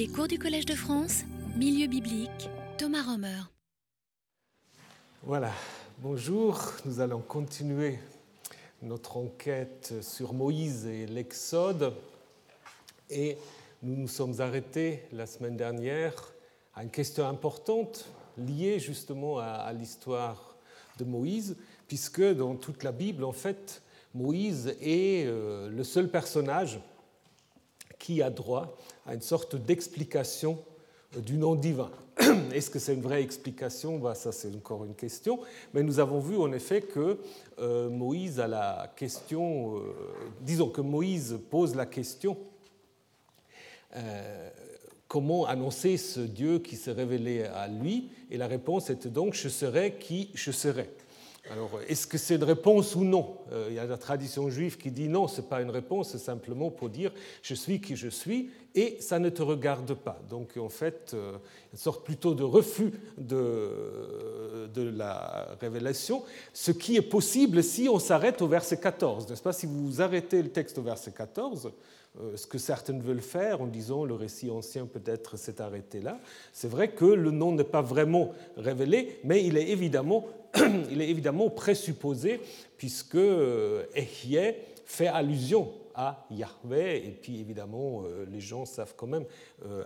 [0.00, 1.24] Les cours du Collège de France,
[1.58, 3.42] Milieu biblique, Thomas Romer.
[5.24, 5.52] Voilà,
[5.98, 7.98] bonjour, nous allons continuer
[8.80, 11.92] notre enquête sur Moïse et l'Exode.
[13.10, 13.36] Et
[13.82, 16.32] nous nous sommes arrêtés la semaine dernière
[16.74, 18.06] à une question importante
[18.38, 20.56] liée justement à, l'histoire
[20.96, 21.58] de Moïse,
[21.88, 23.82] puisque dans toute la Bible, en fait,
[24.14, 26.80] Moïse est euh, le seul personnage
[28.00, 28.76] qui a droit
[29.06, 30.58] à une sorte d'explication
[31.16, 31.90] euh, du nom divin.
[32.52, 33.98] Est-ce que c'est une vraie explication?
[33.98, 35.38] Bah, Ça, c'est encore une question.
[35.72, 37.18] Mais nous avons vu en effet que
[37.60, 39.80] euh, Moïse a la question, euh,
[40.40, 42.36] disons que Moïse pose la question
[45.08, 48.10] comment annoncer ce Dieu qui s'est révélé à lui?
[48.30, 50.88] Et la réponse était donc je serai qui je serai.
[51.48, 53.38] Alors, est-ce que c'est une réponse ou non?
[53.50, 56.10] Euh, Il y a la tradition juive qui dit non, ce n'est pas une réponse,
[56.10, 57.12] c'est simplement pour dire
[57.42, 60.20] je suis qui je suis et ça ne te regarde pas.
[60.28, 61.38] Donc, en fait, euh,
[61.72, 67.98] une sorte plutôt de refus de, de la révélation, ce qui est possible si on
[67.98, 69.52] s'arrête au verset 14, n'est-ce pas?
[69.52, 71.72] Si vous arrêtez le texte au verset 14,
[72.18, 76.18] euh, ce que certaines veulent faire en disant le récit ancien peut-être s'est arrêté là.
[76.52, 80.26] C'est vrai que le nom n'est pas vraiment révélé, mais il est évidemment,
[80.90, 82.40] il est évidemment présupposé
[82.76, 89.06] puisque euh, Ehye fait allusion à Yahvé, et puis évidemment euh, les gens savent quand
[89.06, 89.24] même,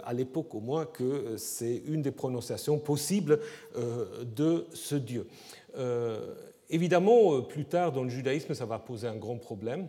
[0.05, 3.41] à l'époque au moins, que c'est une des prononciations possibles
[3.75, 5.27] de ce Dieu.
[6.71, 9.89] Évidemment, plus tard dans le judaïsme, ça va poser un grand problème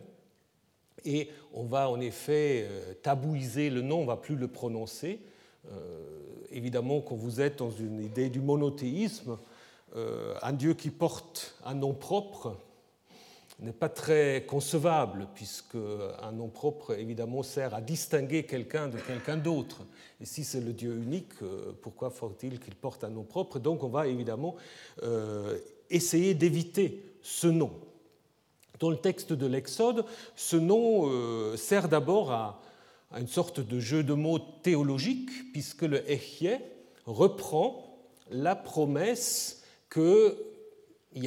[1.06, 5.20] et on va en effet euh, tabouiser le nom, on ne va plus le prononcer.
[5.70, 6.00] Euh,
[6.50, 9.36] évidemment, quand vous êtes dans une idée du monothéisme, euh,
[9.94, 12.56] un Dieu qui porte un nom propre
[13.60, 15.78] n'est pas très concevable, puisque
[16.22, 19.86] un nom propre, évidemment, sert à distinguer quelqu'un de quelqu'un d'autre.
[20.20, 21.32] Et si c'est le Dieu unique,
[21.80, 23.58] pourquoi faut-il qu'il porte un nom propre?
[23.58, 24.56] Donc on va évidemment
[25.90, 27.72] essayer d'éviter ce nom.
[28.78, 30.04] Dans le texte de l'Exode,
[30.34, 32.60] ce nom euh, sert d'abord à,
[33.16, 36.58] une sorte de jeu de mots théologique, puisque le Echye
[37.06, 37.98] reprend
[38.30, 39.55] la promesse
[39.96, 40.36] que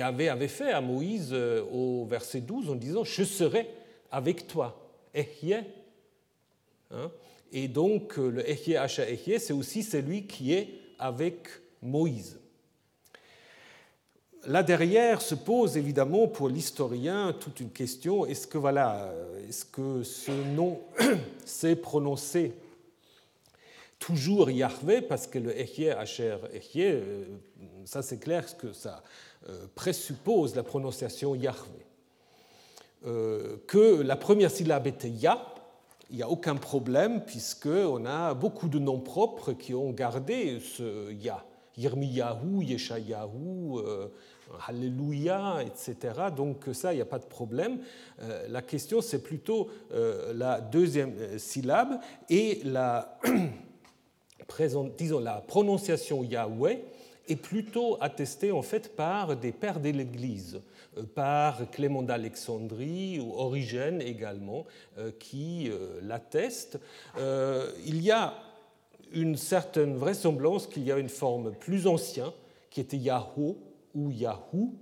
[0.04, 3.68] avait fait à Moïse euh, au verset 12 en disant Je serai
[4.12, 4.80] avec toi.
[6.92, 7.12] Hein?
[7.52, 10.70] Et donc le Echye Hacha Echye, c'est aussi celui qui est
[11.00, 11.48] avec
[11.82, 12.40] Moïse.
[14.46, 19.12] Là derrière se pose évidemment pour l'historien toute une question est-ce que voilà,
[19.48, 20.80] est-ce que ce nom
[21.46, 22.54] s'est prononcé
[24.00, 27.26] toujours Yahvé parce que le Echye Asher Echye, euh,
[27.86, 29.04] ça c'est clair que ça
[29.50, 31.86] euh, présuppose la prononciation Yahvé.
[33.06, 35.46] Euh, que la première syllabe était Ya,
[36.10, 41.12] il n'y a aucun problème puisqu'on a beaucoup de noms propres qui ont gardé ce
[41.14, 41.46] Ya.
[41.78, 43.80] Yirmiyahu, Yeshayahu,
[44.68, 46.14] Alléluia, etc.
[46.36, 47.80] Donc ça, il n'y a pas de problème.
[48.22, 52.00] Euh, la question, c'est plutôt euh, la deuxième euh, syllabe
[52.30, 53.20] et la,
[54.98, 56.80] disons, la prononciation Yahweh
[57.28, 60.62] est plutôt attestée en fait par des pères de l'Église,
[61.16, 64.66] par Clément d'Alexandrie ou Origène également,
[65.20, 65.70] qui
[66.02, 66.80] l'attestent.
[67.86, 68.34] Il y a
[69.12, 72.32] une certaine vraisemblance qu'il y a une forme plus ancienne
[72.70, 73.58] qui était Yahoo,
[73.96, 74.74] ou Yahoo,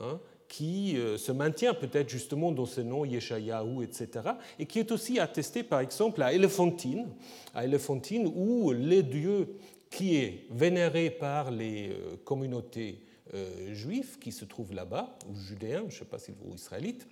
[0.00, 4.90] hein, qui euh, se maintient peut-être justement dans ce nom Yeshayahu, etc., et qui est
[4.90, 7.06] aussi attesté par exemple à Elephantine,
[7.54, 9.56] à Elephantine où le dieu
[9.90, 13.02] qui est vénéré par les euh, communautés
[13.34, 17.06] euh, juives qui se trouvent là-bas, ou judéens, je ne sais pas si vous israélites,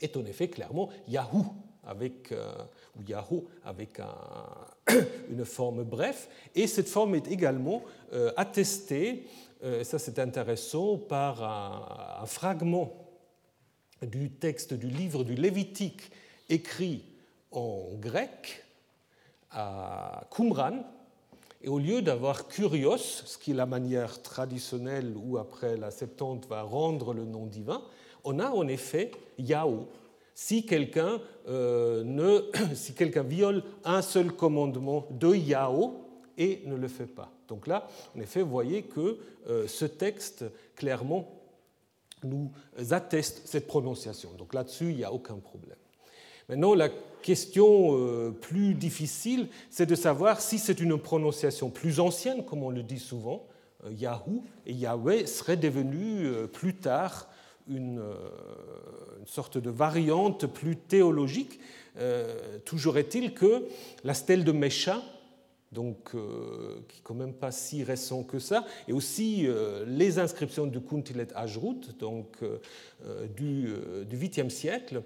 [0.00, 1.44] est en effet clairement Yahoo,
[1.88, 2.32] avec,
[2.96, 4.00] ou Yahoo avec
[5.30, 7.82] une forme bref, et cette forme est également
[8.36, 9.26] attestée
[9.64, 12.92] euh, ça c'est intéressant, par un, fragment
[14.02, 16.10] du texte du livre du Lévitique
[16.48, 17.02] écrit
[17.50, 18.64] en grec
[19.50, 20.84] à Qumran.
[21.62, 26.46] Et au lieu d'avoir Kurios, ce qui est la manière traditionnelle où après la Septante
[26.46, 27.82] va rendre le nom divin,
[28.22, 29.88] on a en effet Yahoo.
[30.40, 32.40] Si quelqu'un euh,
[32.74, 36.04] si quelqu'un viole un seul commandement de Yahoo
[36.36, 37.32] et ne le fait pas.
[37.48, 39.18] Donc là, en effet, vous voyez que
[39.48, 40.44] euh, ce texte,
[40.76, 41.28] clairement,
[42.22, 42.52] nous
[42.90, 44.30] atteste cette prononciation.
[44.38, 45.76] Donc là-dessus, il n'y a aucun problème.
[46.48, 46.88] Maintenant, la
[47.20, 52.70] question euh, plus difficile, c'est de savoir si c'est une prononciation plus ancienne, comme on
[52.70, 53.48] le dit souvent,
[53.84, 57.28] euh, Yahoo et Yahweh seraient devenus plus tard
[57.66, 58.00] une,
[59.18, 61.60] une, sorte de variante plus théologique.
[62.64, 63.66] toujours est-il que
[64.04, 65.02] la stèle de Mesha
[65.72, 70.18] donc euh, qui n'est quand même pas si récent que ça, et aussi euh, les
[70.18, 73.68] inscriptions du Kuntilet Ajrut, donc euh, du,
[74.06, 75.02] du 8e siècle,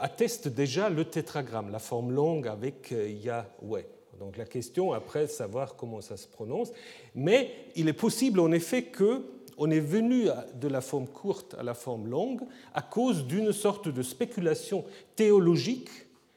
[0.00, 3.86] attestent déjà le tétragramme, la forme longue avec Yahweh.
[4.18, 6.72] Donc la question après, savoir comment ça se prononce,
[7.14, 9.24] mais il est possible en effet que
[9.58, 13.88] on est venu de la forme courte à la forme longue à cause d'une sorte
[13.88, 14.84] de spéculation
[15.16, 15.90] théologique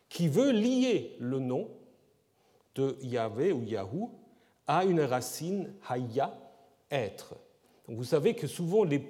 [0.10, 1.70] qui veut lier le nom
[2.76, 4.12] de Yahvé ou Yahou
[4.68, 6.34] à une racine haya,
[6.90, 7.36] être.
[7.88, 9.04] vous savez que souvent les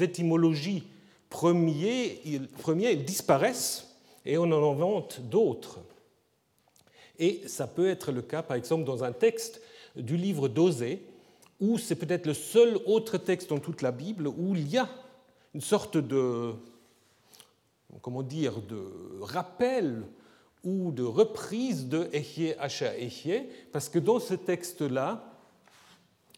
[0.00, 0.84] étymologies
[1.28, 5.80] premières, disparaissent et on en invente d'autres.
[7.18, 9.60] Et ça peut être le cas, par exemple, dans un texte
[9.96, 11.02] du livre d'Osée,
[11.60, 14.88] où c'est peut-être le seul autre texte dans toute la Bible où il y a
[15.54, 16.52] une sorte de,
[18.02, 18.82] comment dire, de
[19.20, 20.02] rappel
[20.64, 23.42] ou de reprise de Echie Asha Echie,
[23.72, 25.24] parce que dans ce texte-là,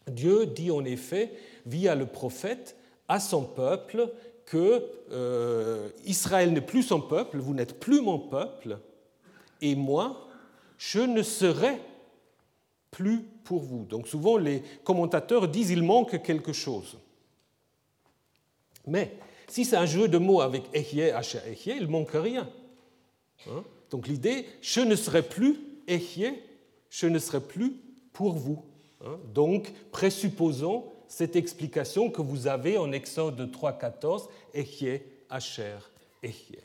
[0.07, 1.33] Dieu dit en effet,
[1.65, 2.75] via le prophète,
[3.07, 4.09] à son peuple
[4.45, 8.77] que euh, Israël n'est plus son peuple, vous n'êtes plus mon peuple,
[9.61, 10.27] et moi,
[10.77, 11.79] je ne serai
[12.93, 13.83] plus pour vous.
[13.83, 16.97] Donc souvent les commentateurs disent il manque quelque chose.
[18.87, 19.17] Mais
[19.47, 22.49] si c'est un jeu de mots avec Echie, Asha Echie, il manque rien.
[23.47, 23.63] Hein?
[23.89, 26.35] Donc l'idée, je ne serai plus Echie,
[26.89, 27.73] je ne serai plus
[28.13, 28.63] pour vous.
[29.03, 29.19] Hein?
[29.33, 34.99] Donc présupposons cette explication que vous avez en Exode 3.14, Echie,
[35.29, 35.77] Asher,
[36.21, 36.57] Echie.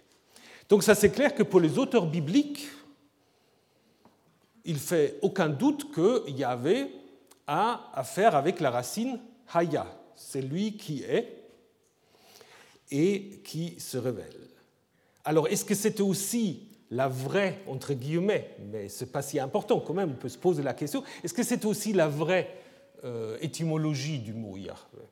[0.69, 2.69] Donc ça c'est clair que pour les auteurs bibliques,
[4.69, 6.91] il fait aucun doute qu'il y avait
[7.47, 9.19] à affaire avec la racine
[9.53, 11.43] Haya, c'est lui qui est
[12.91, 14.37] et qui se révèle.
[15.25, 19.81] Alors, est-ce que c'était aussi la vraie, entre guillemets, mais ce n'est pas si important
[19.81, 22.55] quand même, on peut se poser la question, est-ce que c'est aussi la vraie
[23.05, 25.07] euh, étymologie du mot Yahvé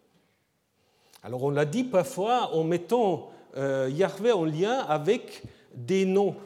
[1.23, 5.43] Alors on l'a dit parfois en mettant euh, Yahvé en lien avec
[5.75, 6.37] des noms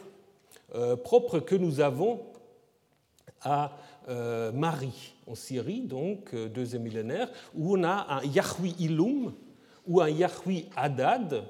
[0.75, 2.30] euh, propres que nous avons
[3.43, 3.77] à
[4.53, 9.33] Marie en Syrie, donc deuxième millénaire, où on a un Yahweh Ilum
[9.87, 11.45] ou un Yahweh Adad,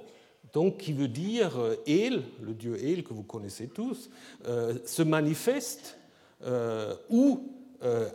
[0.52, 4.10] donc qui veut dire euh, El, le dieu El que vous connaissez tous,
[4.46, 5.96] euh, se manifeste
[6.42, 7.56] euh, ou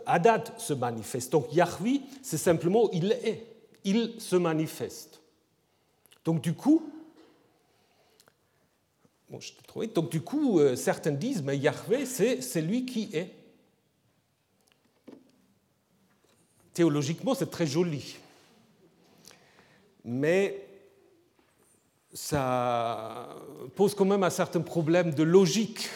[0.06, 1.32] Adad se manifeste.
[1.32, 3.44] Donc Yahweh, c'est simplement il est,
[3.82, 5.20] il se manifeste.
[6.24, 6.88] Donc du coup,
[9.28, 9.40] bon,
[9.92, 13.32] donc du coup, certains disent, mais Yahweh, c'est lui qui est.
[16.76, 18.18] Théologiquement, c'est très joli.
[20.04, 20.62] Mais
[22.12, 23.30] ça
[23.74, 25.88] pose quand même un certain problème de logique.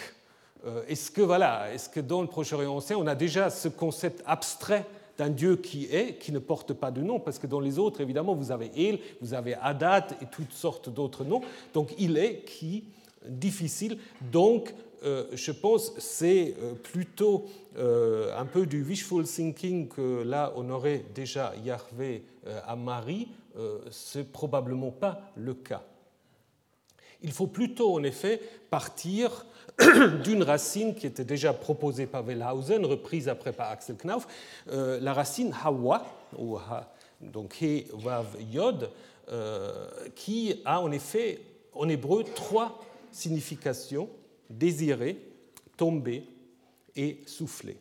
[0.64, 4.22] Euh, est-ce que, voilà, est-ce que dans le Proche-Orient ancien, on a déjà ce concept
[4.24, 4.86] abstrait
[5.18, 8.00] d'un Dieu qui est, qui ne porte pas de nom, parce que dans les autres,
[8.00, 11.42] évidemment, vous avez El, vous avez Adat et toutes sortes d'autres noms.
[11.74, 12.84] Donc il est qui,
[13.28, 13.98] difficile.
[14.32, 21.04] Donc je pense c'est euh, plutôt un peu du wishful thinking que là on aurait
[21.14, 22.24] déjà Yahvé
[22.66, 23.28] à Marie.
[23.90, 25.82] c'est probablement pas le cas.
[27.22, 29.44] Il faut plutôt, en effet, partir
[30.24, 34.26] d'une racine qui était déjà proposée par Wellhausen, reprise après par Axel Knauf,
[34.70, 36.04] euh, la racine Hawa,
[36.38, 36.58] ou
[37.20, 37.86] donc He,
[38.52, 38.90] Yod,
[39.30, 41.40] euh, qui a en effet
[41.74, 42.80] en hébreu trois
[43.12, 44.08] significations
[44.50, 45.18] désirer,
[45.76, 46.24] tomber
[46.96, 47.78] et souffler.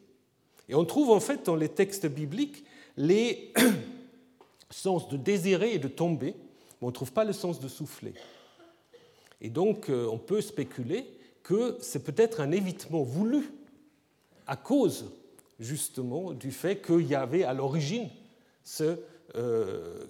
[0.70, 2.64] Et on trouve en fait dans les textes bibliques
[2.96, 3.54] les
[4.70, 8.14] sens de désirer et de tomber, mais on ne trouve pas le sens de souffler.
[9.42, 11.06] Et donc, euh, on peut spéculer
[11.44, 13.50] que c'est peut-être un évitement voulu
[14.46, 15.12] à cause
[15.60, 18.10] justement du fait qu'il y avait à l'origine
[18.64, 19.00] ce,
[19.36, 20.06] euh,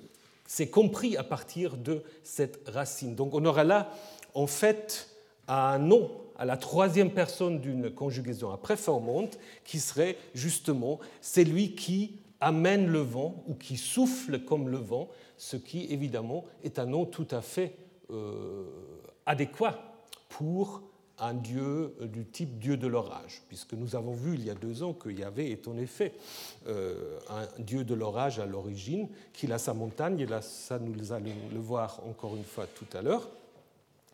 [0.45, 3.15] c'est compris à partir de cette racine.
[3.15, 3.93] Donc on aura là
[4.33, 5.15] en fait
[5.47, 12.15] un nom à la troisième personne d'une conjugaison après formante qui serait justement celui qui
[12.39, 17.05] amène le vent ou qui souffle comme le vent, ce qui évidemment est un nom
[17.05, 17.75] tout à fait
[18.11, 18.63] euh,
[19.25, 19.77] adéquat
[20.29, 20.81] pour
[21.17, 24.81] un dieu du type dieu de l'orage, puisque nous avons vu il y a deux
[24.81, 26.13] ans que Yahvé est en effet
[26.67, 31.11] euh, un dieu de l'orage à l'origine, qu'il a sa montagne, et là ça nous
[31.11, 33.29] allons le voir encore une fois tout à l'heure,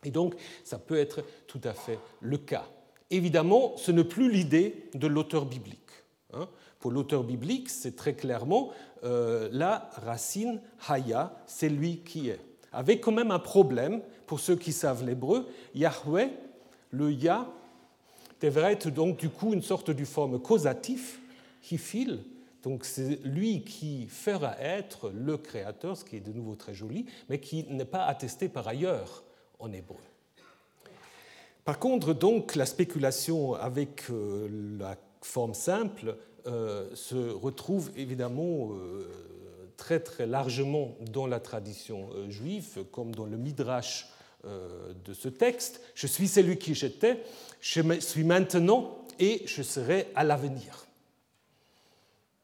[0.06, 2.66] et donc ça peut être tout à fait le cas.
[3.12, 5.80] Évidemment, ce n'est plus l'idée de l'auteur biblique.
[6.34, 6.48] Hein.
[6.80, 8.72] Pour l'auteur biblique, c'est très clairement
[9.04, 12.40] euh, la racine Haya, c'est lui qui est.
[12.72, 16.30] Avec quand même un problème, pour ceux qui savent l'hébreu, Yahweh,
[16.92, 17.48] le Yah,
[18.42, 21.20] devrait être donc du coup une sorte de forme causatif,
[21.72, 22.20] Hifil,
[22.66, 27.06] donc c'est lui qui fera être le créateur, ce qui est de nouveau très joli,
[27.30, 29.24] mais qui n'est pas attesté par ailleurs
[29.60, 29.98] en hébreu.
[31.66, 39.10] Par contre, donc, la spéculation avec euh, la forme simple euh, se retrouve évidemment euh,
[39.76, 44.10] très très largement dans la tradition juive, comme dans le midrash
[44.44, 45.82] de ce texte.
[45.96, 47.24] Je suis celui qui j'étais,
[47.60, 50.86] je suis maintenant et je serai à l'avenir.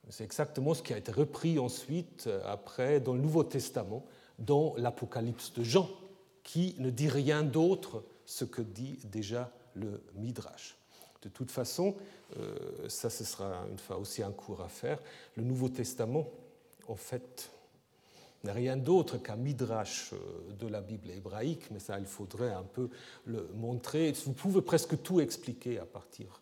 [0.10, 4.03] C'est exactement ce qui a été repris ensuite, après, dans le Nouveau Testament,
[4.39, 5.88] dans l'Apocalypse de Jean,
[6.43, 10.77] qui ne dit rien d'autre ce que dit déjà le Midrash.
[11.21, 11.95] De toute façon,
[12.38, 15.00] euh, ça ce sera une fois aussi un cours à faire.
[15.36, 16.27] Le Nouveau Testament,
[16.88, 17.51] en fait,
[18.43, 22.63] n'est rien d'autre qu'un midrash euh, de la Bible hébraïque, mais ça, il faudrait un
[22.63, 22.89] peu
[23.25, 24.13] le montrer.
[24.25, 26.41] Vous pouvez presque tout expliquer à partir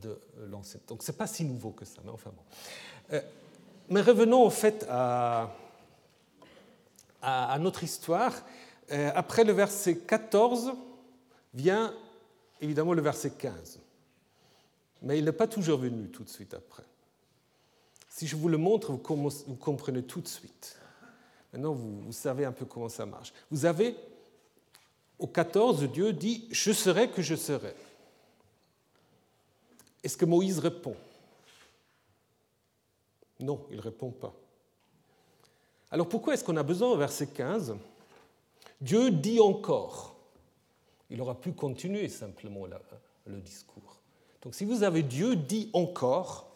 [0.00, 0.18] de
[0.50, 0.80] l'ancien.
[0.88, 2.42] Donc ce n'est pas si nouveau que ça, mais enfin bon.
[3.12, 3.20] Euh,
[3.88, 5.50] mais revenons en fait à,
[7.60, 8.32] notre histoire.
[8.90, 10.72] Euh, après le verset 14
[11.54, 11.94] vient
[12.60, 13.80] évidemment le verset 15.
[15.02, 16.84] Mais il n'est pas toujours venu tout de suite après.
[18.08, 20.78] Si je vous le montre, vous comprenez tout de suite.
[21.52, 23.32] Maintenant, vous, vous savez un peu comment ça marche.
[23.50, 23.96] Vous avez,
[25.18, 27.74] au 14, Dieu dit, je serai que je serai.
[30.02, 30.96] Est-ce que Moïse répond?
[33.40, 34.34] Non, il ne répond pas.
[35.90, 37.76] Alors pourquoi est-ce qu'on a besoin, au verset 15
[38.82, 40.16] Dieu dit encore.
[41.08, 42.66] Il aura pu continuer simplement
[43.26, 44.00] le discours.
[44.42, 46.50] Donc si vous avez Dieu dit encore,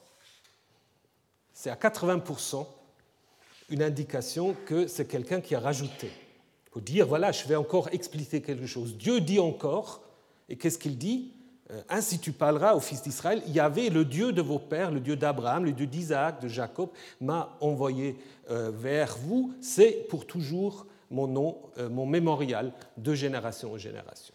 [1.55, 2.67] c'est à 80%
[3.71, 6.11] une indication que c'est quelqu'un qui a rajouté.
[6.73, 8.97] Pour dire, voilà, je vais encore expliquer quelque chose.
[8.97, 10.03] Dieu dit encore,
[10.49, 11.33] et qu'est-ce qu'il dit?
[11.71, 14.91] Euh, ainsi tu parleras aux fils d'Israël, Il y avait le Dieu de vos pères,
[14.91, 16.91] le Dieu d'Abraham, le Dieu d'Isaac, de Jacob,
[17.21, 18.17] m'a envoyé
[18.51, 24.35] euh, vers vous, c'est pour toujours mon nom, euh, mon mémorial de génération en génération.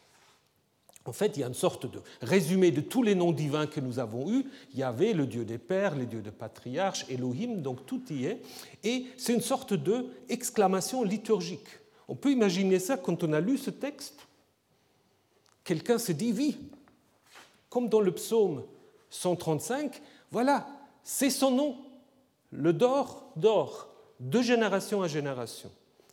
[1.05, 3.79] En fait, il y a une sorte de résumé de tous les noms divins que
[3.79, 4.45] nous avons eus.
[4.73, 8.25] Il y avait le Dieu des pères, les dieux de patriarches, Elohim, donc tout y
[8.25, 8.41] est.
[8.83, 11.67] Et c'est une sorte de exclamation liturgique.
[12.07, 14.27] On peut imaginer ça quand on a lu ce texte.
[15.63, 16.57] Quelqu'un se dit, oui,
[17.69, 18.63] comme dans le psaume
[19.09, 20.67] 135, voilà,
[21.03, 21.77] c'est son nom,
[22.51, 25.71] le d'or d'or, de génération à génération.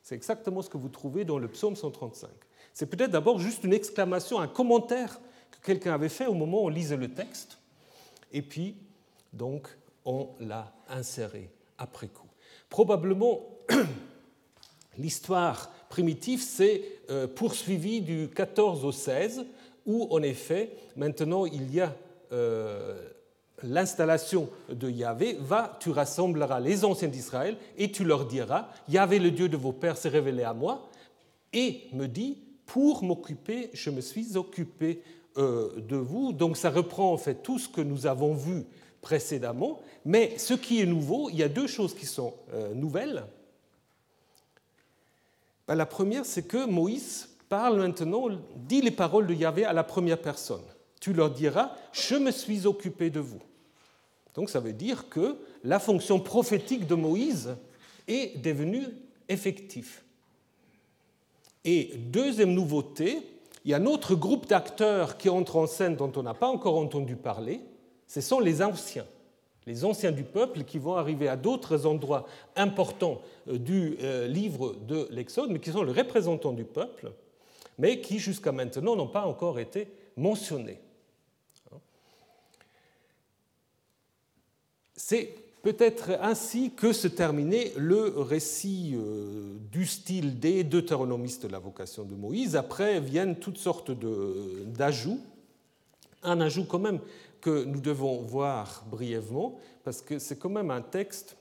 [0.08, 2.30] C'est exactement ce que vous trouvez dans le psaume 135.
[2.72, 6.64] C'est peut-être d'abord juste une exclamation, un commentaire que quelqu'un avait fait au moment où
[6.64, 7.58] on lisait le texte,
[8.32, 8.74] et puis,
[9.34, 9.68] donc,
[10.06, 12.26] on l'a inséré après coup.
[12.70, 13.50] Probablement,
[14.96, 19.44] l'histoire primitive s'est euh, poursuivie du 14 au 16,
[19.84, 21.94] où en effet, maintenant il y a
[22.32, 23.10] euh,
[23.62, 29.30] l'installation de Yahvé, va, tu rassembleras les anciens d'Israël et tu leur diras, Yahvé le
[29.30, 30.88] Dieu de vos pères s'est révélé à moi
[31.52, 35.02] et me dit, pour m'occuper, je me suis occupé
[35.38, 36.32] euh, de vous.
[36.32, 38.64] Donc ça reprend en fait tout ce que nous avons vu
[39.00, 43.24] précédemment, mais ce qui est nouveau, il y a deux choses qui sont euh, nouvelles.
[45.66, 49.84] Ben, la première, c'est que Moïse parle maintenant, dit les paroles de Yahvé à la
[49.84, 50.64] première personne.
[51.00, 53.40] Tu leur diras, je me suis occupé de vous.
[54.34, 57.56] Donc ça veut dire que la fonction prophétique de Moïse
[58.06, 58.86] est devenue
[59.28, 60.00] effective.
[61.64, 63.18] Et deuxième nouveauté,
[63.64, 66.48] il y a un autre groupe d'acteurs qui entre en scène dont on n'a pas
[66.48, 67.60] encore entendu parler,
[68.06, 69.04] ce sont les anciens,
[69.66, 74.76] les anciens du peuple qui vont arriver à d'autres endroits importants euh, du euh, livre
[74.86, 77.12] de l'Exode, mais qui sont les représentants du peuple
[77.78, 80.80] mais qui jusqu'à maintenant n'ont pas encore été mentionnés.
[85.00, 91.60] C'est peut-être ainsi que se terminait le récit euh, du style des deutéronomistes de la
[91.60, 92.56] vocation de Moïse.
[92.56, 95.20] Après viennent toutes sortes d'ajouts.
[96.24, 96.98] Un ajout quand même
[97.40, 101.36] que nous devons voir brièvement, parce que c'est quand même un texte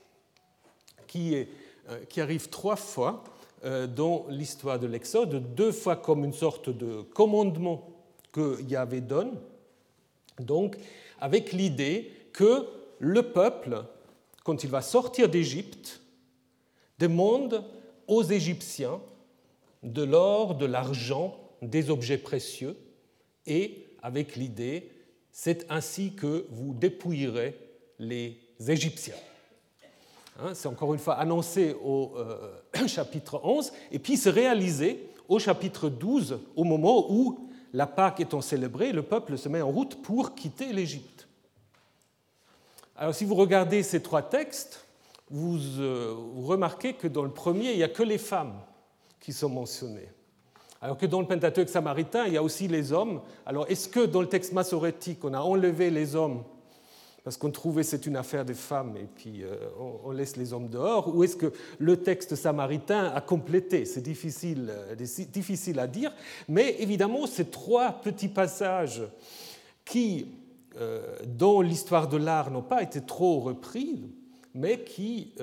[1.08, 3.24] qui, euh, arrive trois fois
[3.66, 7.90] euh, dans l'histoire de l'Exode, deux fois comme une sorte de commandement
[8.32, 9.32] que Yahvé donne,
[10.40, 10.78] donc
[11.20, 13.84] avec l'idée que le peuple,
[14.44, 16.02] quand il va sortir d'Égypte,
[17.00, 17.64] demande
[18.08, 19.00] aux Égyptiens
[19.84, 22.76] de l'or, de l'argent, des objets précieux,
[23.46, 24.92] et avec l'idée,
[25.32, 27.58] c'est ainsi que vous dépouillerez
[28.00, 28.38] les
[28.68, 29.16] Égyptiens.
[30.40, 35.40] Hein, c'est encore une fois annoncé au euh, chapitre 11, et puis c'est réalisé au
[35.40, 40.02] chapitre 12, au moment où la Pâque étant célébrée, le peuple se met en route
[40.02, 41.27] pour quitter l'Égypte.
[42.98, 44.86] Alors si vous regardez ces trois textes,
[45.30, 48.60] vous, euh, remarquez que dans le premier, il n'y a que les femmes
[49.20, 50.10] qui sont mentionnées.
[50.82, 53.22] Alors que dans le Pentateuque samaritain, il y a aussi les hommes.
[53.46, 56.44] Alors est-ce que dans le texte massorétique, on a enlevé les hommes
[57.28, 59.54] parce qu'on trouvait c'est une affaire des femmes et puis euh,
[60.06, 63.84] on laisse les hommes dehors, ou est-ce que le texte samaritain a complété?
[63.84, 66.14] C'est difficile, euh, difficile à dire,
[66.48, 69.02] mais évidemment, ces trois petits passages
[69.84, 70.30] qui,
[70.78, 74.12] euh, dans l'histoire de l'art, n'ont pas été trop repris,
[74.54, 75.34] mais qui...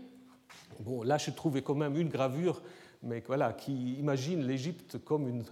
[0.80, 2.62] bon, là, je trouvais quand même une gravure,
[3.02, 5.44] mais voilà, qui imagine l'Égypte comme une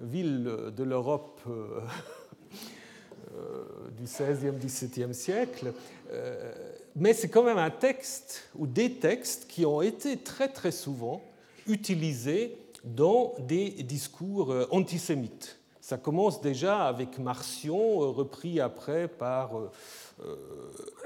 [0.00, 1.80] ville de l'Europe euh,
[3.96, 5.72] du XVIe, XVIIe siècle.
[6.10, 6.52] Euh,
[6.96, 11.22] mais c'est quand même un texte ou des textes qui ont été très très souvent
[11.66, 15.58] utilisés dans des discours euh, antisémites.
[15.92, 19.50] Ça commence déjà avec Marcion, repris après par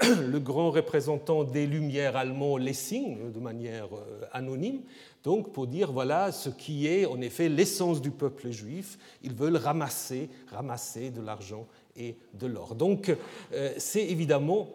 [0.01, 3.89] le grand représentant des Lumières allemands Lessing, de manière
[4.31, 4.79] anonyme,
[5.25, 8.97] donc pour dire voilà ce qui est en effet l'essence du peuple juif.
[9.23, 11.67] Ils veulent ramasser, ramasser de l'argent
[11.97, 12.73] et de l'or.
[12.73, 13.13] Donc
[13.51, 14.69] euh, c'est évidemment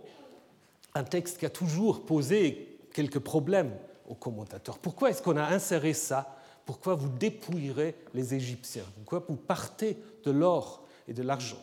[0.95, 3.73] un texte qui a toujours posé quelques problèmes
[4.07, 4.77] aux commentateurs.
[4.77, 10.31] Pourquoi est-ce qu'on a inséré ça Pourquoi vous dépouillerez les Égyptiens Pourquoi vous partez de
[10.31, 11.63] l'or et de l'argent.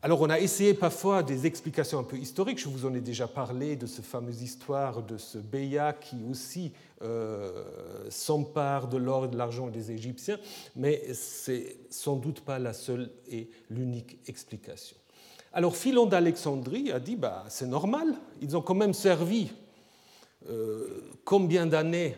[0.00, 3.26] Alors on a essayé parfois des explications un peu historiques, je vous en ai déjà
[3.26, 7.64] parlé de cette fameuse histoire de ce Béa qui aussi euh,
[8.08, 10.38] s'empare de l'or et de l'argent des Égyptiens,
[10.76, 14.96] mais c'est sans doute pas la seule et l'unique explication.
[15.52, 19.50] Alors Philon d'Alexandrie a dit bah, c'est normal, ils ont quand même servi
[20.48, 22.14] euh, combien d'années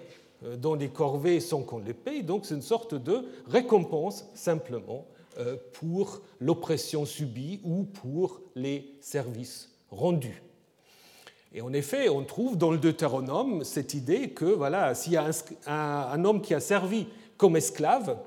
[0.59, 5.07] dans des corvées sans qu'on les paye, donc c'est une sorte de récompense simplement
[5.39, 10.43] euh, pour l'oppression subie ou pour les services rendus.
[11.53, 15.31] Et en effet, on trouve dans le Deutéronome cette idée que voilà, s'il y a
[15.67, 18.19] un, homme qui a servi comme esclave,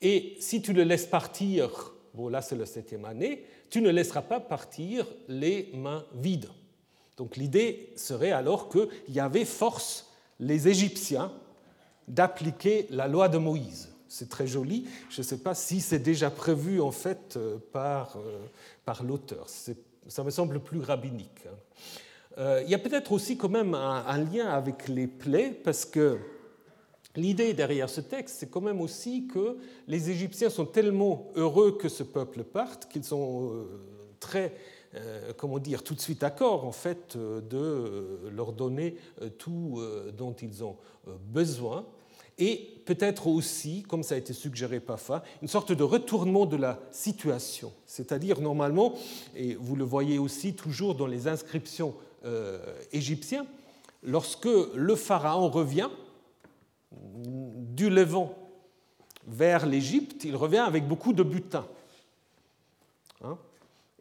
[0.00, 4.22] et si tu le laisses partir, bon là c'est la septième année, tu ne laisseras
[4.22, 6.48] pas partir les mains vides.
[7.16, 10.07] Donc l'idée serait alors qu'il y avait force
[10.40, 11.32] les Égyptiens
[12.06, 14.88] d'appliquer la loi de Moïse c'est très joli.
[15.10, 18.38] Je ne sais pas si c'est déjà prévu en fait euh, par, euh,
[18.84, 19.46] par l'auteur.
[19.48, 21.46] Ça me semble plus rabbinique.
[21.46, 21.56] Hein.
[22.38, 26.18] Euh, il y a peut-être aussi quand même un, lien avec les plaies, parce que
[27.16, 31.88] l'idée derrière ce texte, c'est quand même aussi que les Égyptiens sont tellement heureux que
[31.88, 33.66] ce peuple parte qu'ils sont
[34.20, 34.54] très
[35.36, 38.96] comment dire, tout de suite d'accord en fait de leur donner
[39.38, 39.82] tout
[40.16, 40.76] dont ils ont
[41.30, 41.84] besoin
[42.38, 46.78] et peut-être aussi, comme ça a été suggéré parfois, une sorte de retournement de la
[46.92, 47.72] situation.
[47.84, 48.94] C'est-à-dire, normalement,
[49.34, 52.60] et vous le voyez aussi toujours dans les inscriptions euh,
[52.92, 53.46] égyptiennes,
[54.04, 55.88] lorsque le pharaon revient
[56.92, 58.34] du Levant
[59.26, 61.66] vers l'Égypte, il revient avec beaucoup de butin.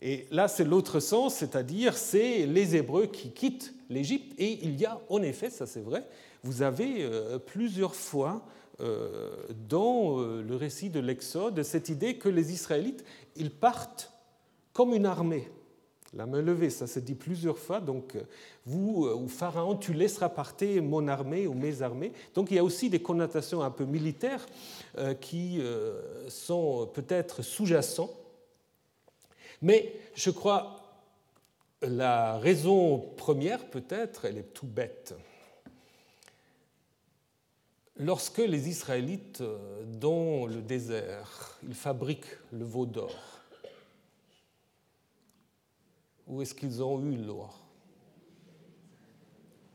[0.01, 4.86] Et là, c'est l'autre sens, c'est-à-dire c'est les Hébreux qui quittent l'Égypte, et il y
[4.86, 6.05] a en effet, ça c'est vrai,
[6.43, 8.45] vous avez euh, plusieurs fois
[8.79, 9.31] euh,
[9.67, 13.03] dans euh, le récit de l'Exode cette idée que les Israélites,
[13.36, 14.13] ils partent
[14.71, 15.49] comme une armée.
[16.13, 17.81] La main levée, ça se dit plusieurs fois.
[17.81, 18.15] Donc,
[18.65, 22.13] vous, ou Pharaon, tu laisseras partir mon armée ou mes armées.
[22.33, 24.45] Donc, il y a aussi des connotations un peu militaires
[25.19, 25.60] qui
[26.29, 28.10] sont peut-être sous-jacents.
[29.61, 30.77] Mais je crois
[31.81, 35.13] la raison première, peut-être, elle est tout bête.
[37.97, 43.15] Lorsque les Israélites, euh, dans le désert, ils fabriquent le veau d'or,
[46.27, 47.59] où est-ce qu'ils ont eu l'or?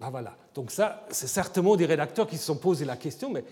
[0.00, 0.36] Ben voilà.
[0.54, 3.44] Donc ça, c'est certainement des rédacteurs qui se sont posé la question, mais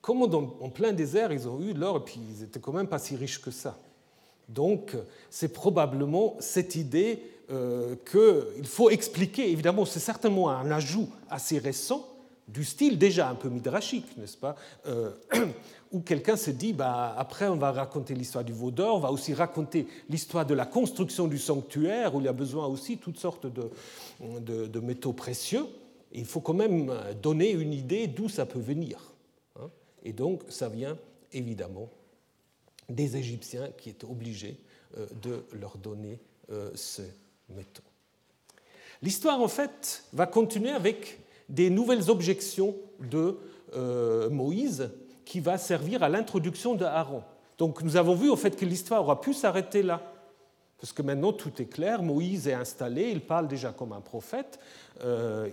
[0.00, 2.98] comment en plein désert ils ont eu l'or et puis ils n'étaient quand même pas
[2.98, 3.76] si riches que ça?
[4.48, 4.96] Donc
[5.30, 9.50] c'est probablement cette idée euh, qu'il faut expliquer.
[9.50, 12.08] Évidemment, c'est certainement un ajout assez récent,
[12.48, 15.10] du style déjà un peu midrashique, n'est-ce pas euh,
[15.92, 19.12] Où quelqu'un se dit, bah, après on va raconter l'histoire du veau d'or, on va
[19.12, 23.18] aussi raconter l'histoire de la construction du sanctuaire, où il y a besoin aussi toutes
[23.18, 25.66] sortes de, métaux précieux.
[26.12, 26.90] Il faut quand même
[27.22, 29.12] donner une idée d'où ça peut venir.
[29.60, 29.68] Hein.
[30.04, 30.96] Et donc ça vient
[31.32, 31.90] évidemment
[32.94, 34.58] des Égyptiens qui étaient obligés
[34.98, 37.10] euh, de leur donner euh, ces
[37.48, 37.82] métaux.
[39.00, 43.38] L'histoire, en fait, va continuer avec des nouvelles objections de
[43.74, 44.90] euh, Moïse
[45.24, 47.22] qui va servir à l'introduction de Aaron.
[47.58, 50.02] Donc nous avons vu au fait que l'histoire aura pu s'arrêter là.
[50.80, 54.58] parce que maintenant tout est clair, Moïse est installé, il parle déjà comme un prophète,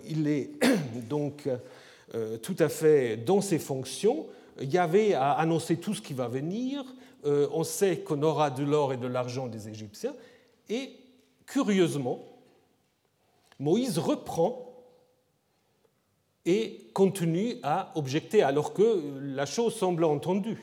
[0.08, 0.52] il est
[1.10, 1.48] donc
[2.42, 4.28] tout à fait dans ses fonctions.
[4.62, 6.84] Yahvé a annoncé tout ce qui va venir,
[7.26, 10.16] euh, on sait qu'on aura de l'or et de l'argent des Égyptiens,
[10.70, 10.96] et
[11.46, 12.24] curieusement,
[13.60, 14.66] Moïse reprend
[16.46, 20.62] et continue à objecter alors que la chose semble entendue.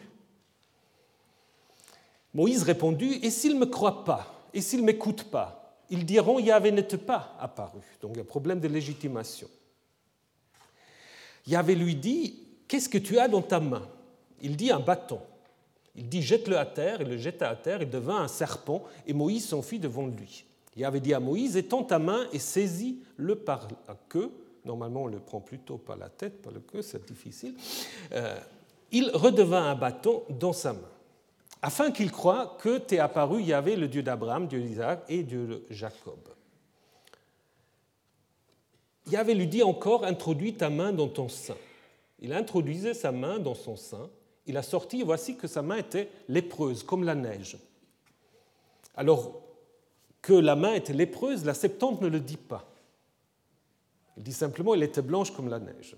[2.34, 6.38] Moïse répondit, et s'ils ne me croient pas, et s'ils ne m'écoutent pas, ils diront,
[6.38, 7.80] Yahvé n'était pas apparu.
[8.00, 9.48] Donc il y a un problème de légitimation.
[11.46, 13.86] Yahvé lui dit, qu'est-ce que tu as dans ta main?
[14.40, 15.20] Il dit un bâton.
[15.94, 19.14] Il dit, jette-le à terre, il le jeta à terre, il devint un serpent, et
[19.14, 20.44] Moïse s'enfuit devant lui.
[20.76, 24.30] Yahvé dit à Moïse, étends ta main et saisis-le par la queue.
[24.66, 27.54] Normalement, on le prend plutôt par la tête, par la queue, c'est difficile.
[28.12, 28.38] Euh,
[28.92, 30.90] il redevint un bâton dans sa main
[31.62, 35.62] afin qu'il croie que t'es apparu Yahvé, le Dieu d'Abraham, Dieu d'Isaac et Dieu de
[35.70, 36.18] Jacob.
[39.10, 41.56] Yahvé lui dit encore, introduis ta main dans ton sein.
[42.20, 44.10] Il introduisait sa main dans son sein,
[44.46, 47.58] il a sorti, et voici que sa main était lépreuse, comme la neige.
[48.94, 49.42] Alors
[50.22, 52.70] que la main était lépreuse, la Septante ne le dit pas.
[54.16, 55.96] Il dit simplement, elle était blanche comme la neige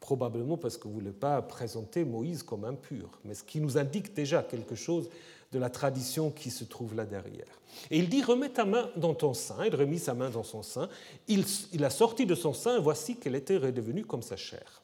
[0.00, 3.78] probablement parce que vous ne voulez pas présenter Moïse comme impur, mais ce qui nous
[3.78, 5.08] indique déjà quelque chose
[5.52, 7.60] de la tradition qui se trouve là derrière.
[7.90, 9.64] Et il dit, remets ta main dans ton sein.
[9.66, 10.88] Il remit sa main dans son sein.
[11.28, 14.79] Il, il a sorti de son sein, voici qu'elle était redevenue comme sa chair.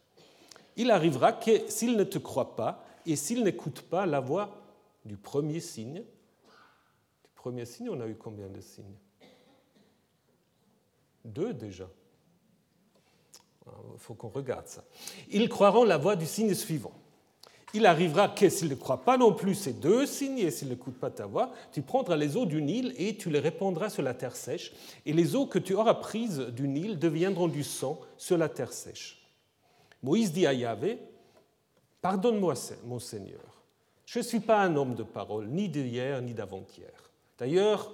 [0.76, 4.62] Il arrivera que s'il ne te croit pas et s'il n'écoute pas la voix
[5.04, 6.02] du premier signe,
[7.24, 8.96] du premier signe, on a eu combien de signes?
[11.24, 11.88] Deux déjà.
[13.66, 14.84] Il faut qu'on regarde ça.
[15.30, 16.92] Ils croiront la voix du signe suivant.
[17.74, 21.00] Il arrivera que s'ils ne croient pas non plus ces deux signes et s'ils n'écoutent
[21.00, 24.14] pas ta voix, tu prendras les eaux du Nil et tu les répandras sur la
[24.14, 24.72] terre sèche,
[25.04, 28.72] et les eaux que tu auras prises du Nil deviendront du sang sur la terre
[28.72, 29.25] sèche.
[30.02, 30.98] Moïse dit à Yahvé,
[32.00, 32.54] Pardonne-moi,
[32.84, 33.40] mon Seigneur,
[34.04, 37.10] je ne suis pas un homme de parole, ni d'hier, ni d'avant-hier.
[37.38, 37.92] D'ailleurs,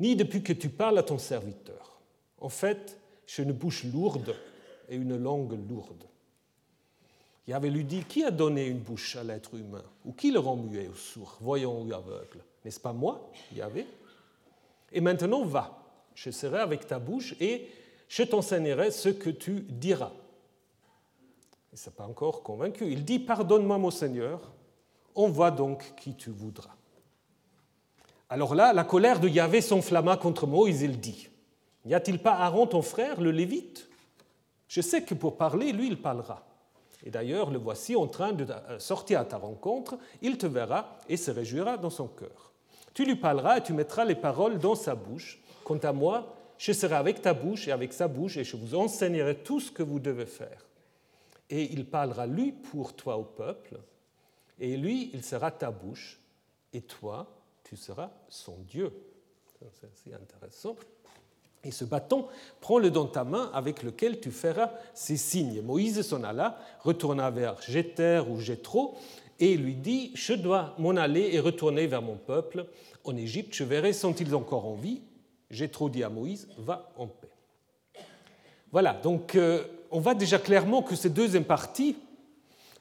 [0.00, 2.00] ni depuis que tu parles à ton serviteur.
[2.40, 4.34] En fait, j'ai une bouche lourde
[4.88, 6.04] et une langue lourde.
[7.52, 10.56] avait lui dit Qui a donné une bouche à l'être humain Ou qui le rend
[10.56, 13.86] muet ou sourd, voyant ou aveugle N'est-ce pas moi, Yahvé?
[14.92, 17.68] Et maintenant, va, je serai avec ta bouche et
[18.08, 20.12] je t'enseignerai ce que tu diras.
[21.74, 22.86] Il ne pas encore convaincu.
[22.88, 24.52] Il dit Pardonne-moi, mon Seigneur,
[25.16, 26.76] envoie donc qui tu voudras.
[28.28, 30.82] Alors là, la colère de Yahvé s'enflamma contre Moïse.
[30.82, 31.28] Il dit
[31.84, 33.88] N'y a-t-il pas Aaron, ton frère, le Lévite?
[34.68, 36.46] Je sais que pour parler, lui, il parlera.
[37.04, 38.46] Et d'ailleurs, le voici en train de
[38.78, 42.52] sortir à ta rencontre, il te verra et se réjouira dans son cœur.
[42.94, 45.42] Tu lui parleras et tu mettras les paroles dans sa bouche.
[45.64, 48.76] Quant à moi, je serai avec ta bouche et avec sa bouche et je vous
[48.76, 50.64] enseignerai tout ce que vous devez faire.
[51.50, 53.78] Et il parlera, lui, pour toi au peuple,
[54.58, 56.18] et lui, il sera ta bouche,
[56.72, 57.26] et toi,
[57.64, 58.92] tu seras son Dieu.
[59.60, 60.76] C'est assez intéressant.
[61.64, 62.26] Et ce bâton,
[62.60, 65.62] prends-le dans ta main avec lequel tu feras ces signes.
[65.62, 68.96] Moïse s'en alla, retourna vers Jéter ou Jétro,
[69.40, 72.66] et lui dit Je dois m'en aller et retourner vers mon peuple
[73.04, 73.54] en Égypte.
[73.54, 75.00] Je verrai sont-ils encore en vie?
[75.50, 77.28] Jétro dit à Moïse Va en paix.
[78.70, 81.96] Voilà, donc euh, on voit déjà clairement que cette deuxième partie,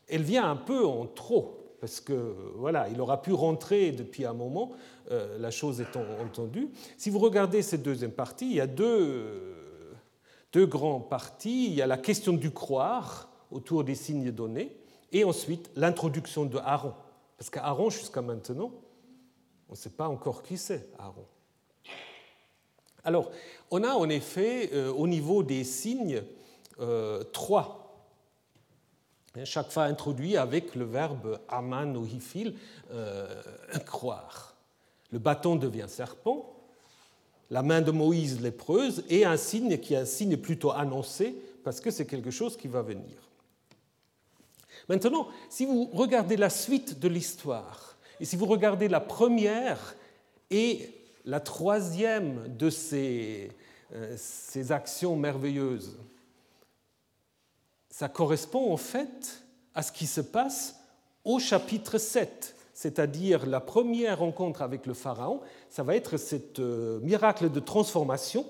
[0.10, 4.34] elle vient un peu en trop parce que voilà, il aura pu rentrer depuis un
[4.34, 4.72] moment,
[5.12, 6.70] euh, la chose étant entendue.
[6.98, 9.54] Si vous regardez cette deuxième partie, il y a deux,
[10.54, 11.68] deux grands parties.
[11.68, 14.76] Il y a la question du croire autour des signes donnés,
[15.12, 16.94] et ensuite l'introduction de Aaron.
[17.38, 18.72] Parce qu'Aaron, jusqu'à maintenant,
[19.70, 21.26] on ne sait pas encore qui c'est, Aaron.
[23.04, 23.30] Alors,
[23.70, 26.24] on a en effet, euh, au niveau des signes,
[26.80, 27.84] euh, trois
[29.44, 32.56] chaque fois introduit avec le verbe aman ou hifil,
[32.92, 33.28] euh,
[33.86, 34.56] croire.
[35.12, 36.56] Le bâton devient serpent,
[37.50, 41.82] la main de Moïse lépreuse, et un signe qui est un signe plutôt annoncé, parce
[41.82, 43.18] que c'est quelque chose qui va venir.
[44.90, 49.96] Maintenant, si vous regardez la suite de l'histoire, et si vous regardez la première
[50.52, 50.90] et
[51.26, 53.52] la troisième de ces,
[53.94, 55.98] euh, ces actions merveilleuses,
[57.94, 59.44] ça correspond en fait
[59.76, 60.80] à ce qui se passe
[61.24, 65.42] au chapitre 7, c'est-à-dire la première rencontre avec le Pharaon.
[65.70, 68.48] Ça va être ce euh, miracle de transformation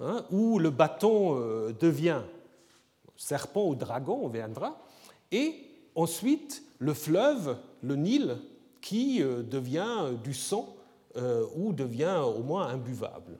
[0.00, 2.22] hein, où le bâton euh, devient
[3.18, 4.80] serpent ou dragon, on viendra,
[5.30, 5.56] et
[5.94, 8.38] ensuite le fleuve, le Nil,
[8.80, 10.74] qui euh, devient du sang
[11.54, 13.38] ou devient au moins imbuvable.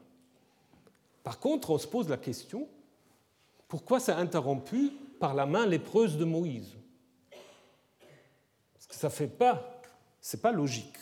[1.24, 2.68] Par contre, on se pose la question,
[3.66, 6.76] pourquoi c'est interrompu par la main lépreuse de Moïse
[8.74, 9.82] Parce que ça fait pas,
[10.20, 10.98] c'est pas logique.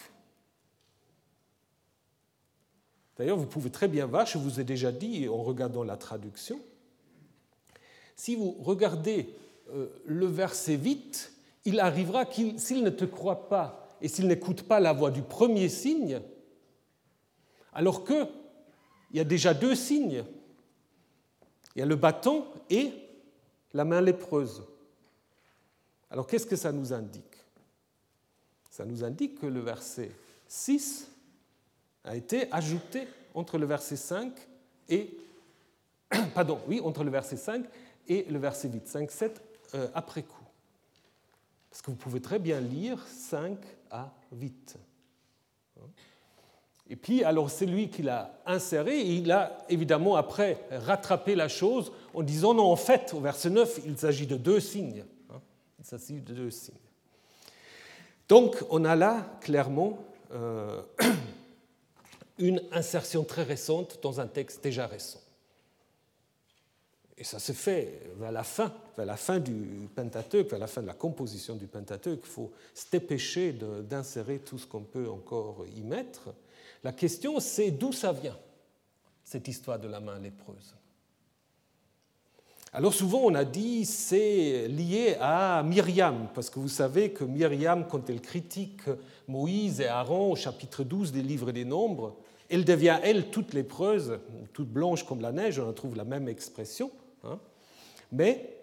[3.17, 6.61] D'ailleurs, vous pouvez très bien voir, je vous ai déjà dit en regardant la traduction,
[8.17, 9.35] si vous regardez
[9.71, 11.33] euh, le verset vite,
[11.65, 15.23] il arrivera qu'il, s'il ne te croit pas et s'il n'écoute pas la voix du
[15.23, 16.21] premier signe,
[17.73, 18.27] alors que
[19.11, 20.25] il y a déjà deux signes.
[21.75, 22.93] Il y a le bâton et
[23.75, 24.63] la main lépreuse.
[26.11, 27.37] Alors qu'est-ce que ça nous indique?
[28.71, 30.11] Ça nous indique que le verset
[30.49, 31.09] 6
[32.05, 34.33] a été ajouté entre le verset 5
[34.89, 35.17] et
[36.35, 37.65] pardon, oui, entre le verset 5
[38.09, 39.43] et le verset 8, 5, 7
[39.95, 40.43] après coup.
[41.71, 43.59] Parce que vous pouvez très bien lire 5
[43.91, 44.77] à 8.
[46.91, 51.93] Et puis, alors c'est lui qui l'a inséré, il a évidemment après rattrapé la chose
[52.13, 55.05] en disant non, en fait, au verset 9, il s'agit de deux signes.
[55.31, 55.41] Hein.
[55.79, 56.75] Il s'agit de deux signes.
[58.29, 59.99] Donc, on a là clairement
[60.33, 60.83] euh,
[62.39, 65.21] une insertion très récente dans un texte déjà récent.
[67.19, 70.83] Et ça se fait vers la fin, vers la fin du Pentateuque, vers la fin
[70.83, 72.21] de la composition du Pentateuque.
[72.25, 73.53] Il faut se dépêcher
[73.89, 76.35] d'insérer tout ce qu'on peut encore y mettre.
[76.85, 78.39] La question, c'est d'où ça vient,
[79.23, 80.75] cette histoire de la main lépreuse.
[82.75, 87.87] Alors souvent on a dit c'est lié à Myriam, parce que vous savez que Myriam,
[87.87, 88.81] quand elle critique
[89.29, 92.17] Moïse et Aaron au chapitre 12 des livres des nombres,
[92.49, 94.19] elle devient, elle, toute lépreuse,
[94.55, 96.91] toute blanche comme la neige, on trouve la même expression.
[97.25, 97.39] Hein.
[98.11, 98.59] Mais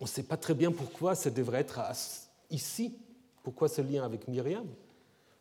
[0.00, 1.80] on ne sait pas très bien pourquoi ça devrait être
[2.50, 2.96] ici,
[3.42, 4.66] pourquoi ce lien avec Myriam.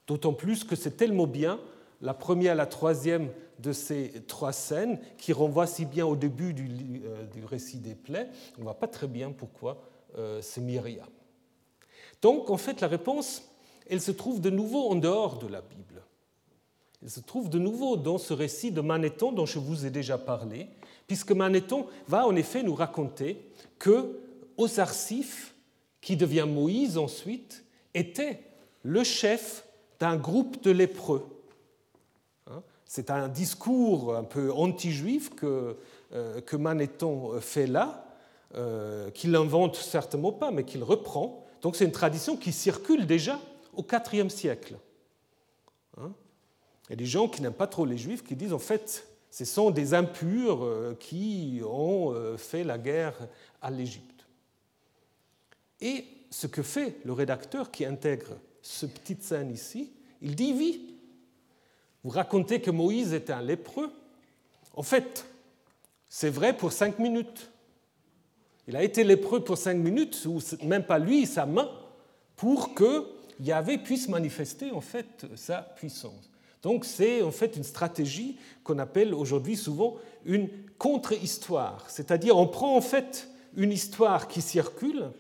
[0.10, 1.60] D'autant plus que c'est tellement bien,
[2.02, 7.04] la première, la troisième de ces trois scènes, qui renvoient si bien au début du,
[7.06, 9.84] euh, récit des plaies, on ne voit pas très bien pourquoi
[10.18, 11.06] euh, c'est Myriam.
[12.24, 13.44] Donc, en fait, la réponse,
[13.88, 16.02] elle se trouve de nouveau en dehors de la Bible.
[17.04, 20.18] Elle se trouve de nouveau dans ce récit de Manéthon dont je vous ai déjà
[20.18, 20.70] parlé,
[21.06, 23.46] puisque Manéthon va en effet nous raconter
[23.78, 24.20] que
[24.58, 25.54] Osarsif,
[26.02, 28.40] qui devient Moïse ensuite, était
[28.82, 29.68] le chef
[30.00, 31.28] d'un groupe de lépreux.
[32.48, 35.78] Hein, c'est un discours un peu anti-juif que,
[36.14, 38.06] euh, que Manéthon fait là,
[38.56, 41.46] euh, qu'il n'invente certainement pas, mais qu'il reprend.
[41.62, 43.40] Donc c'est une tradition qui circule déjà
[43.76, 44.78] au IVe siècle.
[45.98, 46.12] Hein?
[46.88, 49.06] Il y a des gens qui n'aiment pas trop les juifs qui disent en fait
[49.30, 53.16] ce sont des impurs euh, qui ont fait la guerre
[53.62, 54.26] à l'Égypte.
[55.82, 58.32] Et ce que fait le rédacteur qui intègre
[58.62, 59.92] ce petit scène ici,
[60.22, 60.96] il dit oui.
[62.04, 63.92] Vous racontez que Moïse était un lépreux.
[64.74, 65.26] En fait,
[66.08, 67.50] c'est vrai pour cinq minutes.
[68.68, 71.70] Il a été lépreux pour cinq minutes, ou même pas lui, sa main,
[72.36, 73.06] pour que
[73.40, 76.30] Yahvé puisse manifester en fait sa puissance.
[76.62, 79.96] Donc c'est en fait une stratégie qu'on appelle aujourd'hui souvent
[80.26, 85.12] une contre-histoire, c'est-à-dire on prend en fait une histoire qui circule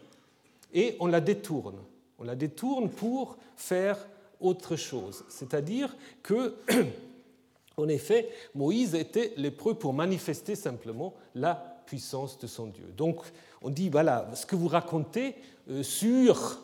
[0.73, 1.77] et on la détourne.
[2.19, 3.97] On la détourne pour faire
[4.39, 5.23] autre chose.
[5.29, 6.55] C'est-à-dire que,
[7.77, 11.55] en effet, Moïse était lépreux pour manifester simplement la
[11.85, 12.93] puissance de son Dieu.
[12.95, 13.21] Donc,
[13.61, 15.35] on dit, voilà, ce que vous racontez
[15.69, 16.61] euh, sur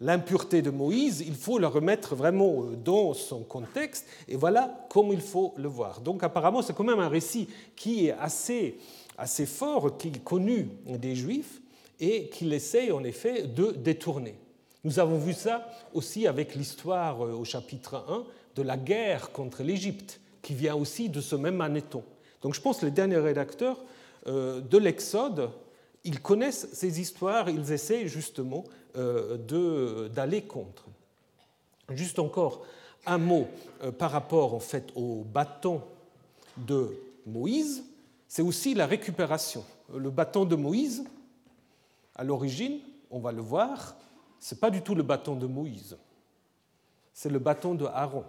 [0.00, 5.12] l'impureté de Moïse, il faut le remettre vraiment euh, dans son contexte, et voilà comme
[5.12, 6.00] il faut le voir.
[6.00, 8.78] Donc apparemment, c'est quand même un récit qui est assez,
[9.16, 11.60] assez fort, qui est connu des Juifs,
[12.00, 14.36] et qu'il essaie en effet de détourner.
[14.88, 18.24] Nous avons vu ça aussi avec l'histoire euh, au chapitre 1
[18.56, 22.02] de la guerre contre l'Égypte, qui vient aussi de ce même Manéthon.
[22.40, 23.76] Donc je pense que les derniers rédacteurs
[24.28, 25.50] euh, de l'Exode,
[26.04, 28.64] ils connaissent ces histoires, ils essaient justement
[28.96, 30.86] euh, d'aller contre.
[31.90, 32.64] Juste encore
[33.04, 33.46] un mot
[33.98, 35.82] par rapport en fait au bâton
[36.56, 36.96] de
[37.26, 37.84] Moïse,
[38.26, 39.66] c'est aussi la récupération.
[39.94, 41.04] Le bâton de Moïse,
[42.16, 42.78] à l'origine,
[43.10, 43.94] on va le voir,
[44.40, 45.96] ce n'est pas du tout le bâton de Moïse,
[47.12, 48.24] c'est le bâton de Aaron.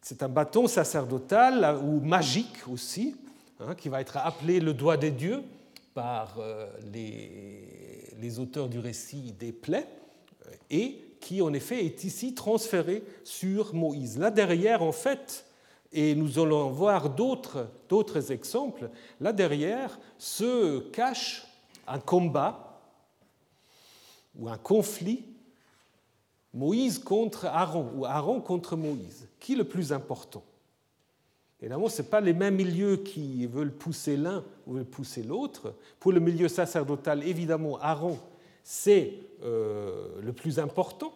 [0.00, 3.16] C'est un bâton sacerdotal ou magique aussi,
[3.60, 5.42] hein, qui va être appelé le doigt des dieux
[5.92, 9.88] par euh, les, les, auteurs du récit des plaies,
[10.46, 14.18] euh, et qui en effet est ici transféré sur Moïse.
[14.18, 15.44] Là derrière, en fait,
[15.92, 21.46] et nous allons voir d'autres exemples, là derrière se cache
[21.86, 22.67] un combat
[24.38, 25.24] ou un conflit
[26.54, 29.28] Moïse contre Aaron ou Aaron contre Moïse.
[29.38, 30.42] Qui est le plus important?
[31.60, 35.74] Évidemment, ce n'est pas les mêmes milieux qui veulent pousser l'un ou veulent pousser l'autre.
[35.98, 38.18] Pour le milieu sacerdotal, évidemment, Aaron,
[38.62, 41.12] c'est euh, le plus important,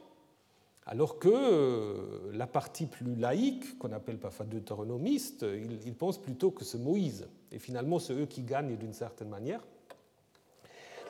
[0.85, 5.47] alors que euh, la partie plus laïque, qu'on appelle parfois deutéronomiste,
[5.87, 7.29] ils, pensent plutôt que c'est Moïse.
[7.53, 9.61] Et finalement, c'est eux qui gagnent d'une certaine manière.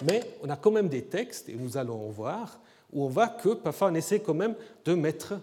[0.04, 2.58] Mais on a quand même des textes, et nous allons en voir,
[2.92, 5.34] où on voit que parfois on essaie quand même de mettre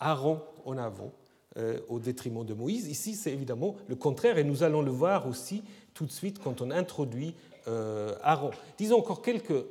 [0.00, 1.12] Aaron en avant
[1.56, 2.88] euh, au détriment de Moïse.
[2.88, 5.62] Ici, c'est évidemment le contraire, et nous allons le voir aussi
[5.94, 7.34] tout de suite quand on introduit
[7.66, 8.50] euh, Aaron.
[8.76, 9.64] Disons encore quelques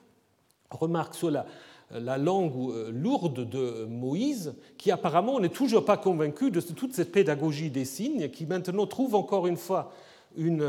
[0.70, 6.60] remarques sur la, langue euh, lourde de Moïse, qui apparemment n'est toujours pas convaincu de
[6.60, 9.92] toute cette pédagogie des signes, qui maintenant trouve encore une fois
[10.36, 10.64] une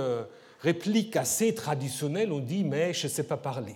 [0.65, 3.75] réplique assez traditionnelle, on dit mais je ne sais pas parler.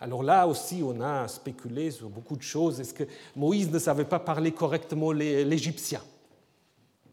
[0.00, 2.80] Alors là aussi, on a spéculé sur beaucoup de choses.
[2.80, 3.04] Est-ce que
[3.36, 6.02] Moïse ne savait pas parler correctement l'égyptien?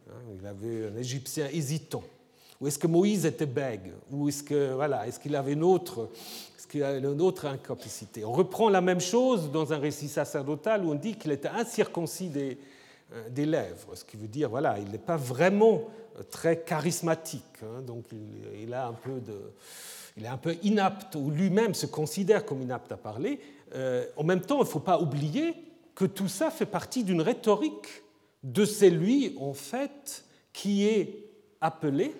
[0.09, 2.03] Hein, Il avait un égyptien hésitant.
[2.59, 3.91] Ou est-ce que Moïse était bègue?
[4.11, 6.09] Ou est-ce qu'il voilà, est qu'il avait une autre,
[6.73, 8.25] est une autre incapacité?
[8.25, 12.29] On reprend la même chose dans un récit sacerdotal où on dit qu'il était incirconcis
[12.29, 12.57] des,
[13.13, 15.83] euh, des lèvres, ce qui veut dire voilà, il n'est pas vraiment
[16.23, 17.43] très charismatique.
[17.63, 23.39] Hein, donc il, est un peu inapte, ou lui-même se considère comme inapte à parler.
[23.75, 25.53] Euh, en même temps, il ne faut pas oublier
[25.95, 28.03] que tout ça fait partie d'une rhétorique
[28.43, 31.25] de celui, en fait, qui est
[31.61, 32.13] appelé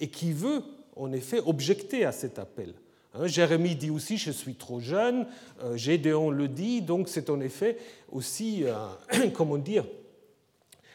[0.00, 0.62] et qui veut,
[0.96, 2.74] en effet, objecter à cet appel.
[3.14, 5.26] Hein, Jérémie dit aussi Je suis trop jeune,
[5.62, 7.78] euh, Gédéon le dit, donc c'est en effet
[8.10, 8.64] aussi,
[9.34, 9.84] comment dire,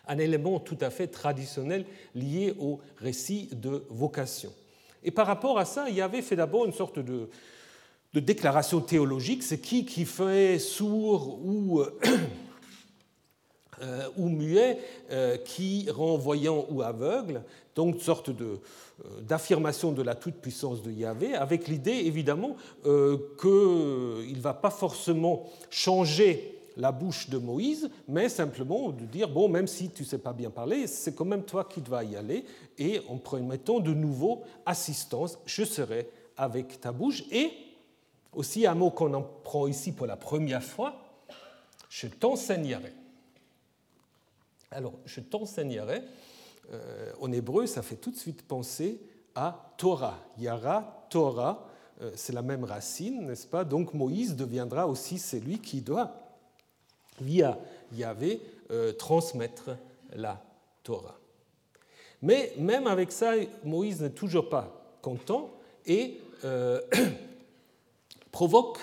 [0.09, 4.51] un élément tout à fait traditionnel lié au récit de vocation.
[5.03, 7.29] Et par rapport à ça, il y avait fait d'abord une sorte de,
[8.13, 11.99] déclaration théologique, c'est qui qui fait sourd ou, euh,
[14.17, 14.79] ou muet,
[15.11, 17.43] euh, qui rend voyant ou aveugle,
[17.75, 18.57] donc une sorte euh,
[19.21, 22.91] d'affirmation de la toute-puissance de Yahvé, avec l'idée évidemment qu'il
[23.43, 29.67] ne va pas forcément changer la bouche de Moïse, mais simplement de dire, bon, même
[29.67, 32.45] si tu ne sais pas bien parler, c'est quand même toi qui dois y aller,
[32.77, 37.23] et en promettant de nouveau assistance, je serai avec ta bouche.
[37.31, 37.51] Et
[38.33, 40.95] aussi un mot qu'on en prend ici pour la première fois,
[41.89, 42.93] je t'enseignerai.
[44.71, 46.01] Alors, je t'enseignerai,
[46.71, 49.01] euh, en hébreu, ça fait tout de suite penser
[49.35, 50.17] à Torah.
[50.37, 51.67] Yara, Torah,
[52.01, 53.65] euh, c'est la même racine, n'est-ce pas?
[53.65, 56.28] Donc Moïse deviendra aussi celui qui doit
[57.21, 57.57] via
[57.93, 59.71] Yahvé, euh, transmettre
[60.15, 60.41] la
[60.83, 61.17] Torah.
[62.21, 65.51] Mais même avec ça, Moïse n'est toujours pas content
[65.85, 66.81] et euh,
[68.31, 68.79] provoque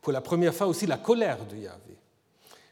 [0.00, 1.96] pour la première fois aussi la colère de Yahvé.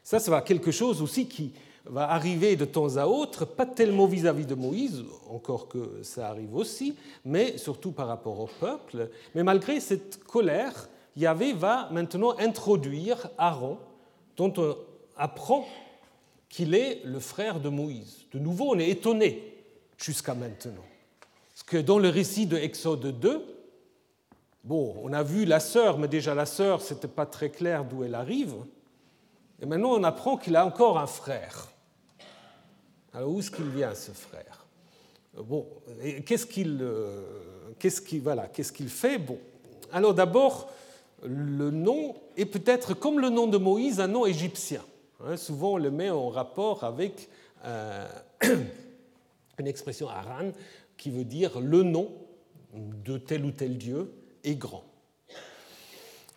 [0.03, 1.51] Ça, va quelque chose aussi qui
[1.85, 6.55] va arriver de temps à autre, pas tellement vis-à-vis de Moïse, encore que ça arrive
[6.55, 9.09] aussi, mais surtout par rapport au peuple.
[9.33, 13.77] Mais malgré cette colère, Yahvé va maintenant introduire Aaron,
[14.37, 14.77] dont on
[15.17, 15.67] apprend
[16.49, 18.25] qu'il est le frère de Moïse.
[18.31, 19.53] De nouveau, on est étonné
[19.97, 20.85] jusqu'à maintenant.
[21.53, 23.45] Parce que dans le récit de Exode 2,
[24.63, 27.85] bon, on a vu la sœur, mais déjà la sœur, ce n'était pas très clair
[27.85, 28.55] d'où elle arrive.
[29.61, 31.69] Et maintenant, on apprend qu'il a encore un frère.
[33.13, 34.65] Alors, où est-ce qu'il vient, ce frère?
[35.37, 35.67] Bon,
[36.25, 37.21] qu'est-ce qu'il euh,
[37.79, 38.49] qu'est-ce qu'il voilà,
[38.87, 39.17] fait?
[39.17, 39.37] Bon,
[39.91, 40.69] alors d'abord,
[41.23, 44.81] le nom est peut-être comme le nom de Moïse, un nom égyptien.
[45.23, 47.29] Hein, souvent, on le met en rapport avec
[47.63, 48.07] euh,
[49.59, 50.51] une expression aran
[50.97, 52.11] qui veut dire le nom
[52.73, 54.11] de tel ou tel dieu
[54.43, 54.83] est grand.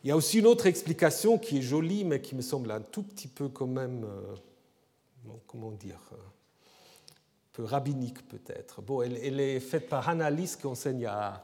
[0.04, 2.80] Il y a aussi une autre explication qui est jolie, mais qui me semble un
[2.80, 8.80] tout petit peu quand même, euh, comment dire, euh, un peu rabbinique peut-être.
[8.80, 11.42] Bon, elle, est faite par Hannah qui enseigne à,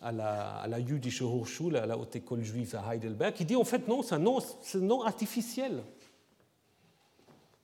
[0.00, 3.56] à la, à la Jüdische Hochschule, à la haute école juive à Heidelberg, qui dit
[3.56, 5.82] en fait non, c'est un nom artificiel.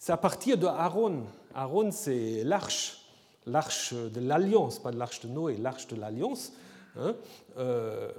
[0.06, 1.24] C'est à partir de Aaron.
[1.52, 2.98] Aaron, c'est l'arche,
[3.44, 6.52] l'arche de l'alliance, pas l'arche de Noé, l'arche de l'alliance,
[6.96, 7.16] hein,
[7.58, 8.12] euh,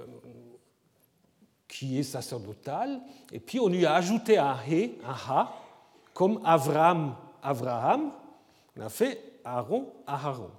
[1.66, 3.00] qui est sacerdotale.
[3.32, 5.50] Et puis on lui a ajouté un Ha,
[6.12, 8.10] comme Avram, Abraham.
[8.76, 10.50] On a fait Aaron, Aaron.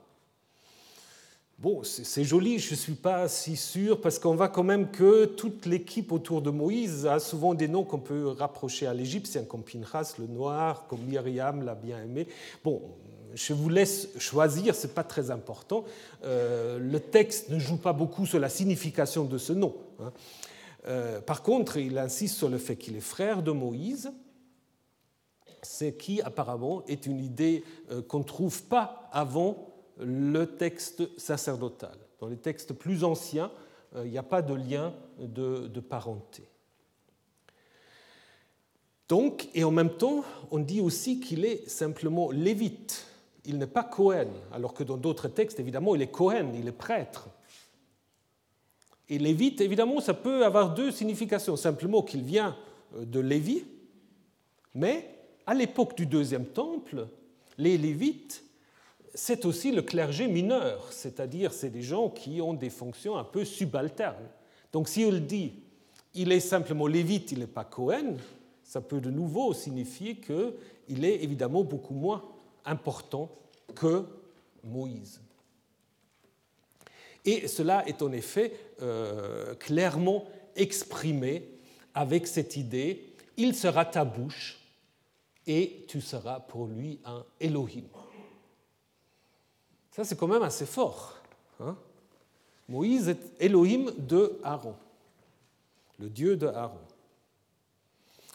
[1.62, 5.26] Bon, c'est joli, je ne suis pas si sûr, parce qu'on voit quand même que
[5.26, 9.64] toute l'équipe autour de Moïse a souvent des noms qu'on peut rapprocher à l'égyptien, comme
[9.64, 12.30] Pinchas, le noir, comme Myriam, la bien-aimée.
[12.64, 12.82] Bon,
[13.34, 15.84] je vous laisse choisir, ce n'est pas très important.
[16.24, 19.76] Euh, le texte ne joue pas beaucoup sur la signification de ce nom.
[20.00, 20.14] Hein.
[20.88, 24.14] Euh, par contre, il insiste sur le fait qu'il est frère de Moïse,
[25.62, 29.69] ce qui apparemment est une idée euh, qu'on ne trouve pas avant
[30.00, 31.98] le texte sacerdotal.
[32.20, 33.52] Dans les textes plus anciens,
[33.96, 36.44] euh, il n'y a pas de lien de, parenté.
[39.08, 43.08] Donc, et en même temps, on dit aussi qu'il est simplement lévite.
[43.46, 46.74] Il n'est pas Cohen, alors que dans d'autres textes, évidemment, il est Cohen, il est
[46.74, 47.30] prêtre.
[49.08, 51.56] Et lévite, évidemment, ça peut avoir deux significations.
[51.56, 52.56] Simplement qu'il vient
[52.96, 53.64] euh, de Lévi,
[54.76, 55.16] mais
[55.48, 57.08] à l'époque du deuxième temple,
[57.58, 58.44] les lévites,
[59.14, 63.46] c'est aussi le clergé mineur, c'est-à-dire c'est des gens qui ont des fonctions un peu
[63.46, 64.30] subalternes.
[64.72, 65.54] Donc si on dit
[66.14, 68.18] il est simplement lévite, il n'est pas Cohen,
[68.64, 72.24] ça peut de nouveau signifier qu'il est évidemment beaucoup moins
[72.66, 73.30] important
[73.76, 74.06] que
[74.64, 75.22] Moïse.
[77.26, 81.48] Et cela est en effet euh, clairement exprimé
[81.94, 84.60] avec cette idée, il sera ta bouche
[85.48, 87.86] et tu seras pour lui un Elohim.
[90.00, 91.16] Ça, c'est quand même assez fort.
[91.60, 91.76] Hein.
[92.70, 94.76] Moïse est Elohim de Aaron,
[96.00, 96.80] le Dieu de Aaron.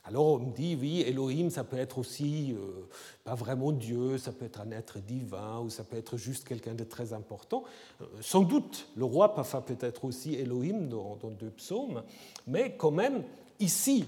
[0.05, 2.87] Alors on me dit, oui, Elohim, ça peut être aussi euh,
[3.25, 6.75] pas vraiment Dieu, ça peut être un être divin, ou ça peut être juste quelqu'un
[6.75, 7.65] de très important.
[8.03, 12.03] Euh, sans doute, le roi Pafa peut être aussi Elohim dans, deux psaumes,
[12.47, 13.25] mais quand même,
[13.59, 14.05] ici,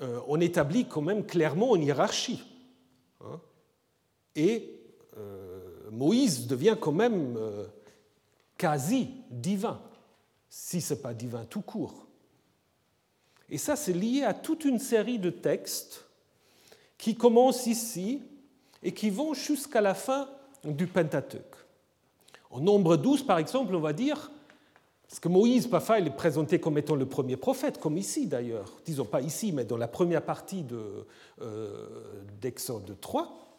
[0.00, 2.44] euh, on établit quand même clairement une hiérarchie.
[3.20, 3.40] Hein.
[4.36, 4.76] Et
[5.90, 7.38] Moïse devient quand même
[8.56, 9.80] quasi divin,
[10.48, 12.06] si ce n'est pas divin tout court.
[13.50, 16.04] Et ça, c'est lié à toute une série de textes
[16.98, 18.22] qui commencent ici
[18.82, 20.28] et qui vont jusqu'à la fin
[20.64, 21.56] du Pentateuque.
[22.50, 24.30] En nombre 12, par exemple, on va dire,
[25.08, 28.76] parce que Moïse, parfois, il est présenté comme étant le premier prophète, comme ici d'ailleurs,
[28.84, 30.64] disons pas ici, mais dans la première partie
[31.40, 31.82] euh,
[32.40, 33.49] d'Exode 3.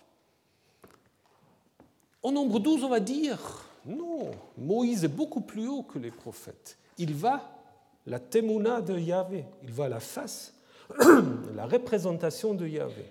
[2.24, 3.39] En nombre 12, on va dire,
[3.86, 6.78] non, Moïse est beaucoup plus haut que les prophètes.
[6.97, 7.61] Il va
[8.05, 9.45] la temuna de Yahvé.
[9.63, 10.53] Il voit la face,
[11.55, 13.05] la représentation de Yahvé.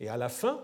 [0.00, 0.60] Et à la fin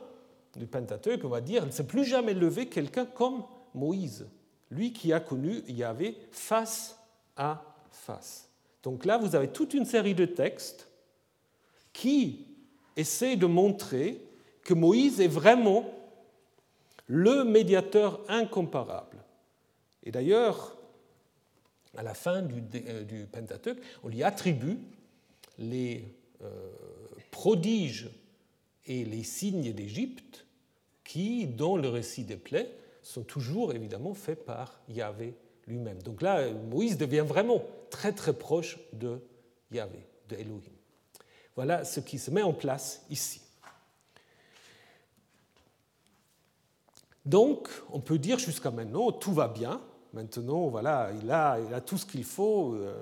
[0.56, 3.44] du Pentateuque, on va dire, il ne s'est plus jamais levé quelqu'un comme
[3.74, 4.26] Moïse,
[4.70, 6.98] lui qui a connu Yahvé face
[7.36, 8.48] à face.
[8.82, 10.88] Donc là, vous avez toute une série de textes
[11.92, 12.46] qui
[12.96, 14.20] essaient de montrer
[14.62, 15.84] que Moïse est vraiment
[17.08, 19.24] le médiateur incomparable.
[20.04, 20.76] Et d'ailleurs,
[21.96, 24.78] à la fin du, euh, Pentateuque, on lui attribue
[25.58, 26.70] les euh,
[27.30, 28.08] prodiges
[28.86, 30.46] et les signes d'Égypte
[31.02, 32.70] qui, dans le récit des plaies,
[33.02, 35.34] sont toujours évidemment faits par Yahvé
[35.66, 36.02] lui-même.
[36.02, 39.20] Donc là, Moïse devient vraiment très très proche de
[39.72, 40.72] Yahvé, de Elohim.
[41.56, 43.40] Voilà ce qui se met en place ici.
[47.28, 49.80] Donc, on peut dire jusqu'à maintenant, tout va bien,
[50.14, 52.74] Maintenant, voilà, il a, tout ce qu'il faut.
[52.74, 52.94] Euh,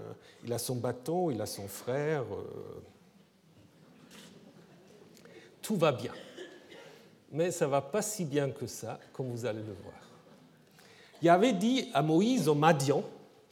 [0.45, 2.23] il a son bâton, il a son frère.
[2.23, 2.81] Euh.
[5.63, 6.13] tout va bien.
[7.33, 9.95] Mais ça ne va pas si bien que ça, comme vous allez le voir.
[11.23, 13.03] Il avait dit à Moïse en Madian,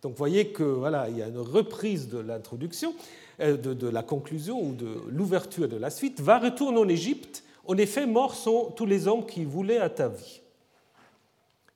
[0.03, 2.95] donc voyez que voilà, il y a une reprise de l'introduction,
[3.41, 6.21] euh, de, de, la conclusion ou de l'ouverture de la suite.
[6.21, 7.45] Va retourner en Égypte.
[7.67, 10.41] En effet, morts sont tous les hommes qui voulaient à ta vie.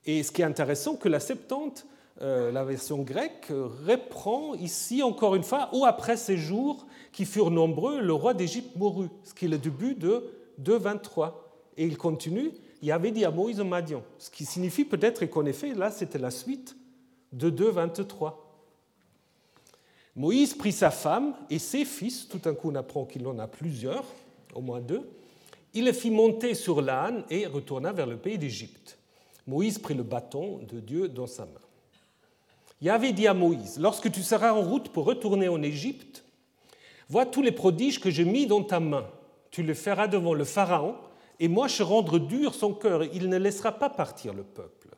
[0.09, 1.85] Et ce qui est intéressant, que la Septante,
[2.23, 3.53] euh, la version grecque,
[3.87, 8.75] reprend ici encore une fois, ou après ces jours qui furent nombreux, le roi d'Égypte
[8.75, 10.25] mourut, ce qui est le début de
[10.63, 11.35] 2.23.
[11.77, 15.75] Et il continue, il avait dit à Moïse Madian, ce qui signifie peut-être qu'en effet,
[15.75, 16.75] là, c'était la suite
[17.35, 18.33] de 2.23.
[20.17, 23.47] Moïse prit sa femme et ses fils, tout d'un coup on apprend qu'il en a
[23.47, 24.07] plusieurs,
[24.55, 25.03] au moins deux,
[25.75, 28.98] il les fit monter sur l'âne et retourna vers le pays d'Égypte.
[29.49, 31.51] Moïse prit le bâton de Dieu dans sa main.
[32.83, 36.23] Yahvé dit à Moïse, lorsque tu seras en route pour retourner en Égypte,
[37.09, 39.07] vois tous les prodiges que j'ai mis dans ta main.
[39.51, 40.97] Tu les feras devant le Pharaon,
[41.41, 44.91] et moi je rendre dur son cœur, il ne laissera pas partir le peuple.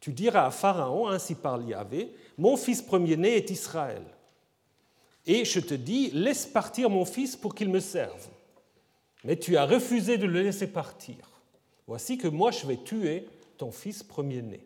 [0.00, 4.04] Tu diras à Pharaon, ainsi parle Yahvé, mon fils premier-né est Israël.
[5.26, 8.28] Et je te dis, laisse partir mon fils pour qu'il me serve.
[9.24, 11.16] Mais tu as refusé de le laisser partir.
[11.86, 13.26] Voici que moi je vais tuer
[13.58, 14.64] ton fils premier-né.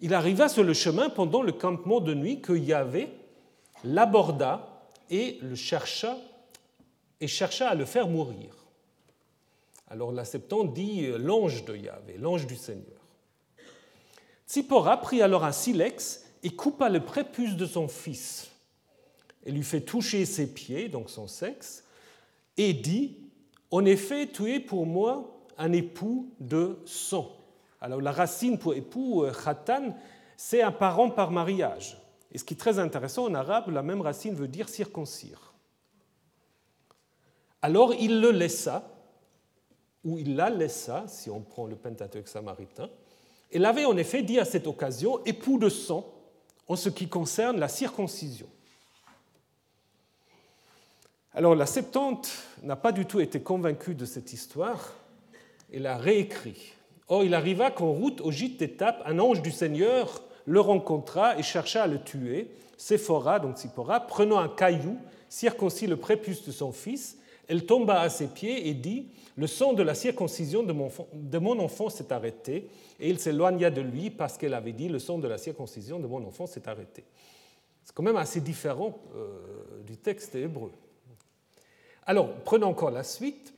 [0.00, 3.08] Il arriva sur le chemin pendant le campement de nuit que Yahvé
[3.84, 6.18] l'aborda et le chercha
[7.20, 8.54] et chercha à le faire mourir.
[9.88, 13.00] Alors la Septante dit l'ange de Yahvé, l'ange du Seigneur.
[14.46, 18.50] Tsipora prit alors un silex et coupa le prépuce de son fils.
[19.46, 21.84] et lui fait toucher ses pieds, donc son sexe,
[22.56, 23.23] et dit
[23.74, 27.28] En effet, tu es pour moi un époux de sang.
[27.80, 29.96] Alors la racine pour époux, euh, khatan,
[30.36, 32.00] c'est un parent par mariage.
[32.30, 35.54] Et ce qui est très intéressant, en arabe, la même racine veut dire circoncire.
[37.62, 38.88] Alors il le laissa,
[40.04, 42.88] ou il la laissa, si on prend le Pentateuque samaritain,
[43.50, 46.14] et avait en effet dit à cette occasion époux de sang
[46.68, 48.46] en ce qui concerne la circoncision.
[51.36, 52.30] Alors la Septante
[52.62, 54.92] n'a pas du tout été convaincue de cette histoire
[55.72, 56.74] et l'a réécrit.
[57.08, 61.42] Or, il arriva qu'en route au gîte d'étape, un ange du Seigneur le rencontra et
[61.42, 62.50] chercha à le tuer.
[62.76, 64.96] Séphora, donc Sipora, prenant un caillou,
[65.28, 67.18] circoncit le prépuce de son fils.
[67.48, 71.90] Elle tomba à ses pieds et dit Le sang de la circoncision de mon, enfant
[71.90, 72.68] s'est arrêté.
[73.00, 76.06] Et il s'éloigna de lui parce qu'elle avait dit Le sang de la circoncision de
[76.06, 77.02] mon enfant s'est arrêté.
[77.82, 80.70] C'est quand même assez différent euh, du texte hébreu.
[82.06, 83.54] Alors, prenons encore la suite.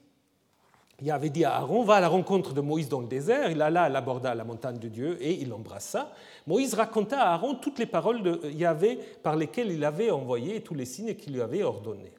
[1.02, 3.50] Il avait dit à Aaron, va à la rencontre de Moïse dans le désert.
[3.50, 6.12] Il alla, l'aborda à la montagne de Dieu et il l'embrassa.
[6.46, 10.60] Moïse raconta à Aaron toutes les paroles de Yahvé par lesquelles il avait envoyé et
[10.62, 12.12] tous les signes qu'il lui avait ordonnés.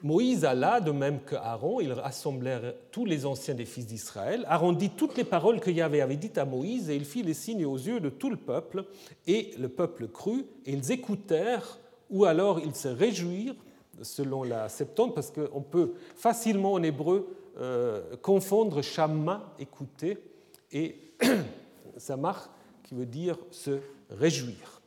[0.00, 4.46] Moïse alla, de même que Aaron, ils rassemblèrent tous les anciens des fils d'Israël.
[4.48, 7.34] Aaron dit toutes les paroles que Yahvé avait dites à Moïse et il fit les
[7.34, 8.84] signes aux yeux de tout le peuple.
[9.26, 13.56] Et le peuple crut et ils écoutèrent ou alors ils se réjouirent
[14.02, 20.18] selon la Septante, parce qu'on peut facilement en hébreu euh, confondre shamma, écouter,
[20.72, 20.96] et
[21.96, 22.50] samar,
[22.84, 23.80] qui veut dire se
[24.10, 24.80] réjouir.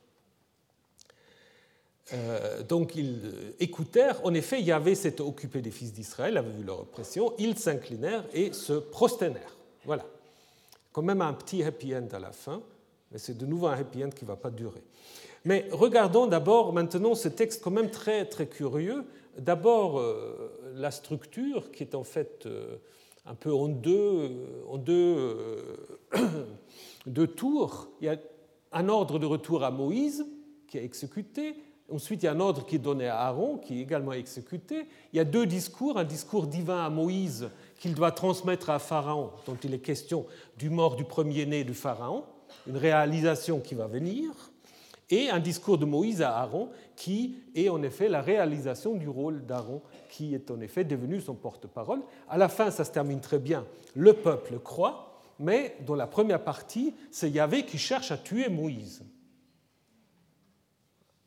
[2.12, 6.80] Euh, donc ils écoutèrent, en effet, Yahvé s'était occupé des fils d'Israël, avait vu leur
[6.80, 9.56] oppression, ils s'inclinèrent et se prosternèrent.
[9.84, 10.04] Voilà.
[10.92, 12.62] Quand même un petit happy end à la fin,
[13.10, 14.82] mais c'est de nouveau un happy end qui ne va pas durer.
[15.44, 19.04] Mais regardons d'abord maintenant ce texte quand même très, très curieux.
[19.38, 22.76] D'abord, euh, la structure qui est en fait euh,
[23.26, 24.30] un peu en deux,
[24.68, 25.64] en deux,
[27.06, 27.88] deux tours.
[28.00, 28.16] Il y a
[28.72, 30.26] un ordre de retour à Moïse
[30.68, 31.56] qui est exécuté,
[31.92, 34.86] Ensuite, il y a un ordre qui est donné à Aaron, qui est également exécuté.
[35.12, 39.30] Il y a deux discours, un discours divin à Moïse qu'il doit transmettre à Pharaon,
[39.46, 40.26] dont il est question
[40.58, 42.24] du mort du premier-né du Pharaon,
[42.66, 44.51] une réalisation qui va venir,
[45.12, 49.44] et un discours de Moïse à Aaron qui est en effet la réalisation du rôle
[49.44, 52.00] d'Aaron qui est en effet devenu son porte-parole.
[52.30, 53.66] À la fin, ça se termine très bien.
[53.94, 59.04] Le peuple croit, mais dans la première partie, c'est Yahvé qui cherche à tuer Moïse.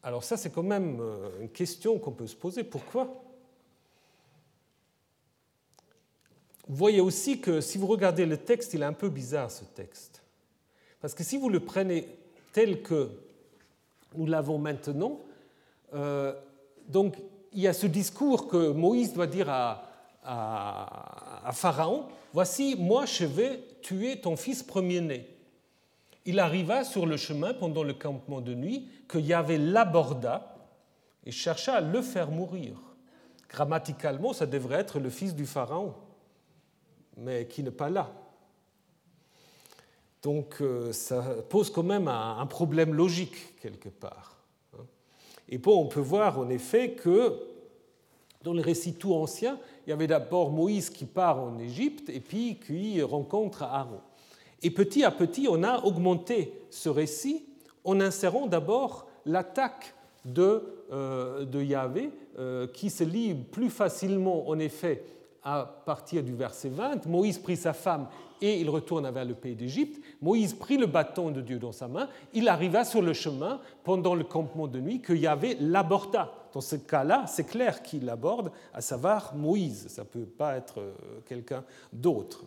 [0.02, 2.64] Alors ça, c'est quand même euh, une question qu'on peut se poser.
[2.64, 3.24] Pourquoi?
[6.68, 9.64] Vous voyez aussi que si vous regardez le texte, il est un peu bizarre ce
[9.64, 10.24] texte.
[11.02, 12.08] Parce que si vous le prenez
[12.52, 13.12] tel que
[14.18, 15.20] nous l'avons maintenant.
[15.94, 16.34] Euh,
[16.88, 17.16] donc
[17.54, 19.90] il y a ce discours que Moïse doit dire à,
[20.24, 25.30] à, Pharaon, voici, moi je vais tuer ton fils premier-né.
[26.26, 30.56] Il arriva sur le chemin pendant le campement de nuit que Yahvé l'aborda
[31.24, 32.74] et chercha à le faire mourir.
[33.50, 35.94] Grammaticalement, ça devrait être le fils du Pharaon,
[37.16, 38.12] mais qui n'est pas là.
[40.26, 44.38] Donc euh, ça pose quand même un problème logique quelque part.
[44.74, 44.82] Hein.
[45.48, 47.38] Et bon, on peut voir en effet que
[48.42, 52.20] dans les récits tout anciens, il y avait d'abord Moïse qui part en Égypte et
[52.20, 54.00] puis qui rencontre Aaron.
[54.64, 57.46] Et petit à petit, on a augmenté ce récit
[57.84, 59.94] en insérant d'abord l'attaque
[60.26, 62.10] de, euh, Yahvé,
[62.40, 65.04] euh, qui se lit plus facilement en effet
[65.46, 67.06] à partir du verset 20.
[67.06, 68.08] Moïse prit sa femme
[68.42, 70.02] et il retourne vers le pays d'Égypte.
[70.22, 72.10] Moïse prit le bâton de Dieu dans sa main.
[72.34, 76.34] Il arriva sur le chemin pendant le campement de nuit que Yahvé l'aborda.
[76.52, 79.88] Dans ce cas-là, c'est clair qu'il l'aborde, à savoir Moïse.
[79.88, 80.94] Ça ne peut pas être euh,
[81.26, 82.46] quelqu'un d'autre.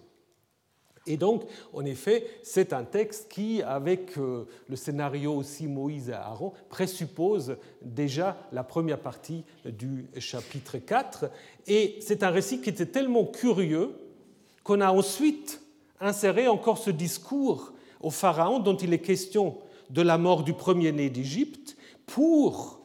[1.09, 6.12] Et donc, en effet, c'est un texte qui, avec euh, le scénario aussi Moïse et
[6.12, 11.30] Aaron, présuppose déjà la première partie du chapitre 4.
[11.66, 13.96] Et c'est un récit qui était tellement curieux
[14.62, 15.62] qu'on a ensuite
[15.98, 19.56] insérer encore ce discours au Pharaon dont il est question
[19.88, 22.80] de la mort du premier-né d'Égypte pour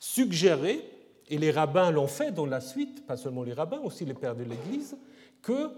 [0.00, 0.84] suggérer,
[1.28, 4.34] et les rabbins l'ont fait dans la suite, pas seulement les rabbins, aussi les pères
[4.34, 4.96] de l'Église,
[5.42, 5.70] que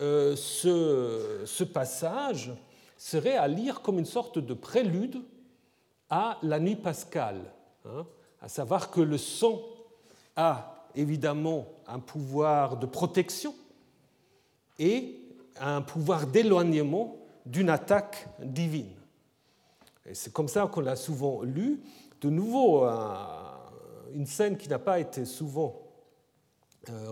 [0.00, 2.52] euh, ce, passage
[2.96, 5.22] serait à lire comme une sorte de prélude
[6.10, 7.40] à la nuit pascale,
[7.86, 8.06] hein,
[8.40, 9.60] à savoir que le sang
[10.36, 13.54] a évidemment un pouvoir de protection
[14.78, 15.18] et
[15.60, 17.16] un pouvoir d'éloignement
[17.46, 18.92] d'une attaque divine.
[20.06, 21.80] Et c'est comme ça qu'on l'a souvent lu.
[22.20, 22.86] de nouveau
[24.14, 25.83] une scène qui n'a pas été souvent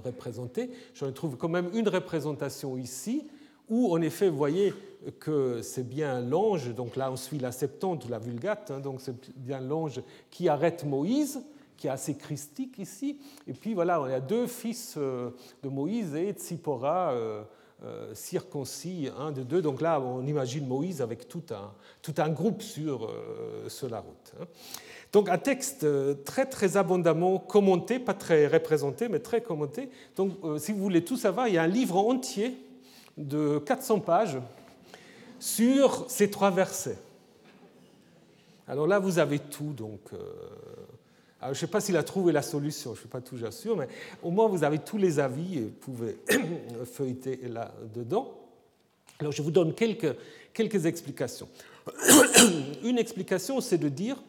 [0.04, 0.70] représentée.
[0.94, 3.26] J'en trouve quand même une représentation ici,
[3.68, 4.74] où en effet, vous voyez
[5.18, 9.14] que c'est bien l'ange, donc là on suit la Septante, la Vulgate, hein, donc c'est
[9.36, 10.00] bien l'ange
[10.30, 11.42] qui arrête Moïse,
[11.76, 13.18] qui est assez christique ici.
[13.48, 15.30] Et puis voilà, on a deux fils euh,
[15.64, 17.42] de Moïse et Tzipora euh,
[17.82, 19.62] euh, circoncis, un de deux.
[19.62, 23.10] Donc là, on imagine Moïse avec tout un, tout un groupe sur,
[23.66, 24.32] sur la route.
[24.40, 24.44] Hein.
[25.12, 25.86] Donc un texte
[26.24, 29.90] très très abondamment commenté, pas très représenté, mais très commenté.
[30.16, 32.56] Donc si vous voulez tout savoir, il y a un livre entier
[33.18, 34.38] de 400 pages
[35.38, 36.96] sur ces trois versets.
[38.66, 40.00] Alors là, vous avez tout, donc
[41.42, 43.76] je ne sais pas s'il a trouvé la solution, je ne suis pas toujours sûr,
[43.76, 43.88] mais
[44.22, 46.18] au moins vous avez tous les avis et vous pouvez
[46.84, 48.32] feuilleter là-dedans.
[49.18, 50.14] Alors je vous donne quelques,
[50.52, 51.48] quelques explications.
[52.84, 54.22] Une explication, c'est de dire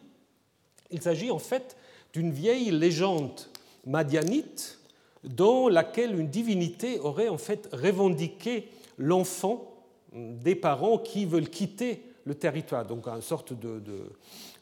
[0.90, 1.76] il s'agit en fait
[2.12, 3.40] d'une vieille légende
[3.86, 4.78] madianite
[5.24, 8.68] dans laquelle une divinité aurait en fait revendiqué
[8.98, 9.74] l'enfant
[10.12, 13.82] des parents qui veulent quitter le territoire, donc une sorte de,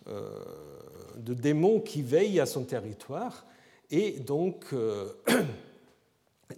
[0.08, 0.28] euh,
[1.16, 3.44] de démons qui veillent à son territoire
[3.90, 5.12] et donc euh,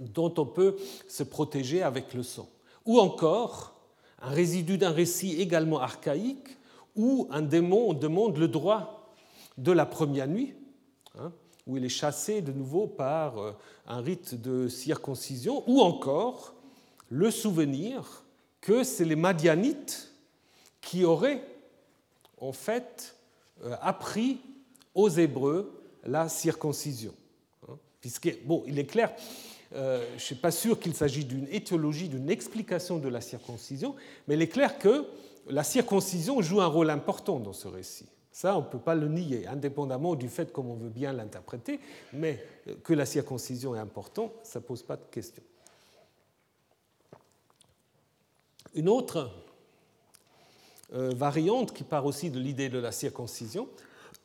[0.00, 0.76] dont on peut
[1.08, 2.48] se protéger avec le sang.
[2.86, 3.74] Ou encore
[4.22, 6.56] un résidu d'un récit également archaïque
[6.96, 9.03] où un démon demande le droit
[9.58, 10.54] de la première nuit,
[11.18, 11.32] hein,
[11.66, 13.52] où il est chassé de nouveau par euh,
[13.86, 16.54] un rite de circoncision, ou encore
[17.08, 18.24] le souvenir
[18.60, 20.12] que c'est les Madianites
[20.80, 21.44] qui auraient
[22.40, 23.16] en fait
[23.64, 24.40] euh, appris
[24.94, 27.14] aux Hébreux la circoncision.
[27.68, 29.14] Hein, puisque, bon, il est clair,
[29.74, 33.94] euh, je ne suis pas sûr qu'il s'agit d'une éthiologie, d'une explication de la circoncision,
[34.28, 35.06] mais il est clair que
[35.48, 38.06] la circoncision joue un rôle important dans ce récit.
[38.34, 41.78] Ça, on ne peut pas le nier, indépendamment du fait qu'on veut bien l'interpréter,
[42.12, 42.44] mais
[42.82, 45.44] que la circoncision est importante, ça ne pose pas de question.
[48.74, 49.30] Une autre
[50.94, 53.68] euh, variante qui part aussi de l'idée de la circoncision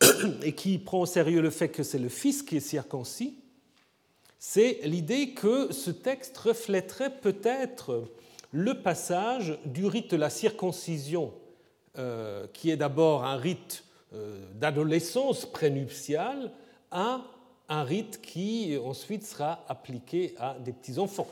[0.42, 3.38] et qui prend au sérieux le fait que c'est le Fils qui est circoncis,
[4.40, 8.10] c'est l'idée que ce texte reflèterait peut-être
[8.52, 11.32] le passage du rite de la circoncision,
[12.00, 13.89] euh, qui est d'abord un rite euh,
[14.56, 16.52] d'adolescence prénuptiale,
[16.92, 17.22] à
[17.70, 21.28] un rite qui ensuite sera appliqué à des petits-enfants.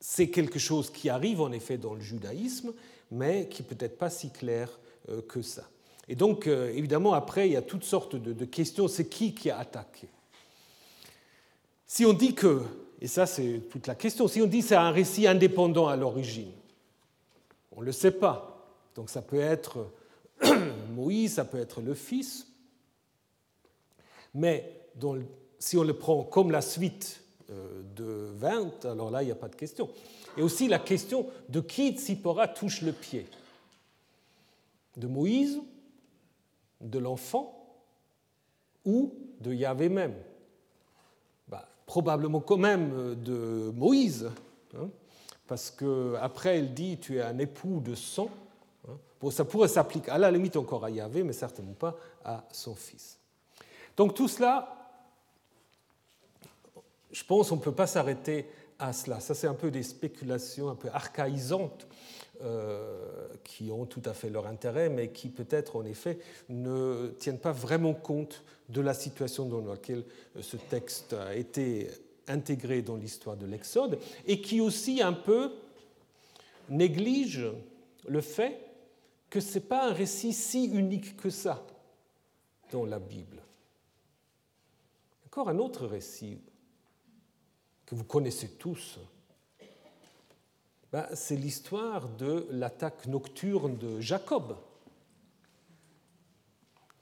[0.00, 2.72] C'est quelque chose qui arrive en effet dans le judaïsme,
[3.10, 4.68] mais qui peut-être pas si clair
[5.08, 5.68] euh, que ça.
[6.08, 8.88] Et donc, euh, évidemment, après, il y a toutes sortes de, questions.
[8.88, 10.08] C'est qui qui a attaqué?
[11.86, 12.62] Si on dit que,
[13.00, 15.96] et ça c'est toute la question, si on dit que c'est un récit indépendant à
[15.96, 16.50] l'origine,
[17.70, 18.66] on ne le sait pas.
[18.94, 19.86] Donc ça peut être
[20.92, 22.46] Moïse, ça peut être le Fils,
[24.34, 24.80] mais
[25.58, 27.20] si on le prend comme la suite
[27.50, 29.88] euh, de 20, alors là, il n'y a pas de question.
[30.36, 33.26] Et aussi la question de qui Tzipora touche le pied
[34.96, 35.60] De Moïse,
[36.80, 37.58] de l'enfant
[38.84, 40.14] ou de Yahvé même
[41.48, 44.30] bah, Probablement quand même euh, de Moïse,
[44.76, 44.88] hein,
[45.46, 48.30] parce qu'après elle dit tu es un époux de sang.
[49.30, 53.18] Ça pourrait s'appliquer à la limite encore à Yahvé, mais certainement pas à son fils.
[53.96, 54.90] Donc tout cela,
[57.12, 58.48] je pense qu'on ne peut pas s'arrêter
[58.78, 59.20] à cela.
[59.20, 61.86] Ça, c'est un peu des spéculations un peu archaïsantes
[62.42, 66.18] euh, qui ont tout à fait leur intérêt, mais qui peut-être en effet
[66.48, 70.04] ne tiennent pas vraiment compte de la situation dans laquelle
[70.36, 71.88] euh, ce texte a été
[72.26, 75.52] intégré dans l'histoire de l'Exode, et qui aussi un peu
[76.68, 77.46] néglige
[78.08, 78.58] le fait
[79.32, 81.66] que ce n'est pas un récit si unique que ça
[82.70, 83.42] dans la Bible.
[85.24, 86.38] Encore un autre récit
[87.86, 88.98] que vous connaissez tous,
[90.92, 94.54] ben, c'est l'histoire de l'attaque nocturne de Jacob.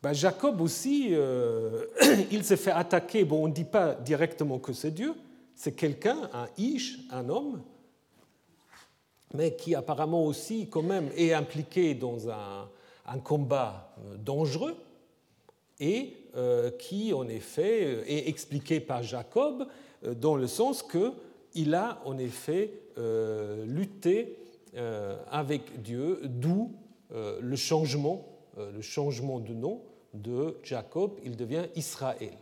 [0.01, 1.87] Ben, Jacob aussi, euh,
[2.31, 5.17] il s'est fait attaquer, bon, on ne dit pas directement que c'est Dieu,
[5.57, 7.61] c'est quelqu'un, un Ish, un homme,
[9.35, 12.69] mais qui apparemment aussi quand même est impliqué dans un,
[13.25, 14.77] combat euh, dangereux
[15.81, 19.67] et euh, qui en effet est expliqué par Jacob
[20.03, 22.71] dans le sens qu'il a en effet
[23.01, 23.67] euh,
[24.77, 26.73] euh, avec Dieu, d'où
[27.13, 28.27] euh, le changement,
[28.57, 29.83] le changement de nom
[30.15, 32.37] de Jacob, il devient Israël.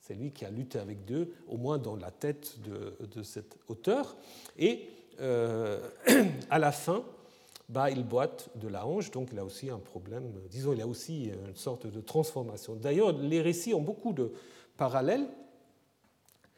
[0.00, 4.16] C'est lui qui a lutté avec Dieu, au moins dans la tête de, cet auteur.
[4.58, 4.88] Et
[6.50, 7.04] à la fin,
[7.68, 10.86] bah, il boite de la hanche, donc il a aussi un problème, disons, il a
[10.86, 12.74] aussi une sorte de transformation.
[12.74, 14.32] D'ailleurs, les récits ont beaucoup de
[14.76, 15.26] parallèles.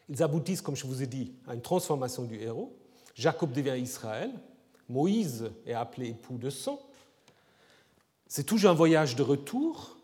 [0.09, 2.77] Ils aboutissent, comme je vous ai dit, à une transformation du héros.
[3.15, 4.31] Jacob devient Israël,
[4.89, 6.81] Moïse est appelé époux de sang.
[8.27, 9.97] C'est toujours un voyage de retour,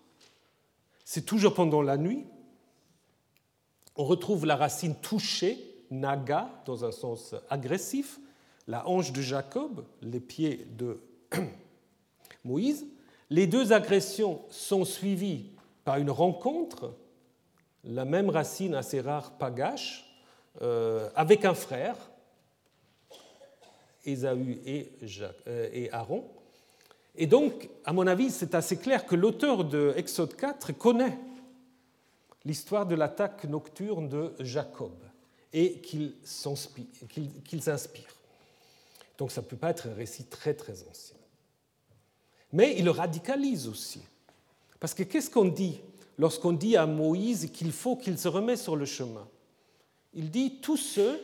[1.04, 2.24] c'est toujours pendant la nuit.
[3.96, 5.58] On retrouve la racine touchée,
[5.90, 8.20] naga, dans un sens agressif,
[8.70, 11.00] la hanche de Jacob, les pieds de
[12.44, 12.86] Moïse.
[13.28, 15.50] Les deux agressions sont suivies
[15.84, 16.94] par une rencontre,
[17.82, 20.06] la même racine assez rare, pagache,
[20.62, 21.96] euh, avec un frère,
[24.04, 24.92] Ésaü et,
[25.48, 26.24] euh, et Aaron.
[27.16, 31.18] Et donc, à mon avis, c'est assez clair que l'auteur de Exode 4 connaît
[32.44, 34.94] l'histoire de l'attaque nocturne de Jacob
[35.52, 38.19] et qu'il s'inspire.
[39.20, 41.18] Donc ça ne peut pas être un récit très très ancien.
[42.54, 44.00] Mais il radicalise aussi.
[44.80, 45.82] Parce que qu'est-ce qu'on dit
[46.16, 49.28] lorsqu'on dit à Moïse qu'il faut qu'il se remette sur le chemin?
[50.14, 51.20] Il dit tous ceux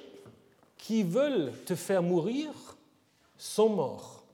[0.77, 2.51] qui veulent te faire mourir
[3.39, 4.25] sont morts.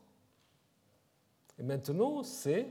[1.56, 2.66] Et maintenant, c'est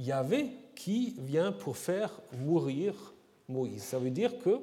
[0.00, 3.14] Yahvé qui vient pour faire mourir
[3.48, 3.84] Moïse.
[3.84, 4.60] Ça veut dire que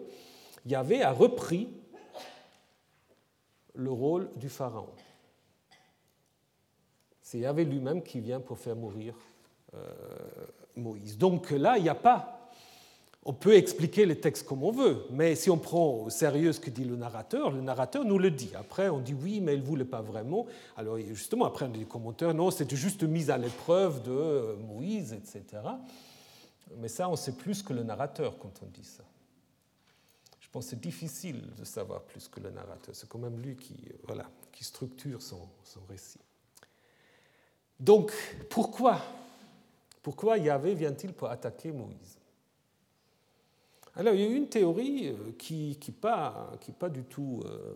[0.65, 1.69] Yahvé a repris
[3.77, 4.93] le rôle du Pharaon.
[7.21, 9.15] C'est Yahvé lui-même qui vient pour faire mourir
[9.73, 9.79] euh,
[10.75, 11.17] Moïse.
[11.17, 12.37] Donc là, il n'y a pas
[13.27, 16.61] on peut expliquer les textes comme on veut, mais si on prend au sérieux ce
[16.61, 18.51] que dit le narrateur, le narrateur nous le dit.
[18.57, 20.45] Après, on dit oui, mais il ne voulait pas vraiment.
[20.77, 25.11] Alors justement, après, on dit les commentaires, non, c'était juste mise à l'épreuve de Moïse,
[25.11, 25.61] etc.
[26.77, 29.03] Mais ça, on sait plus que le narrateur quand on dit ça.
[30.61, 32.95] C'est difficile de savoir plus que le narrateur.
[32.95, 35.47] C'est quand même lui qui, voilà, qui structure son,
[35.89, 36.19] récit.
[37.79, 38.11] Donc,
[38.49, 39.01] pourquoi
[40.01, 42.17] Pourquoi Yahvé vient-il pour attaquer Moïse?
[43.95, 47.73] Alors, il y a une théorie euh, qui n'est pas, qui pas du tout euh,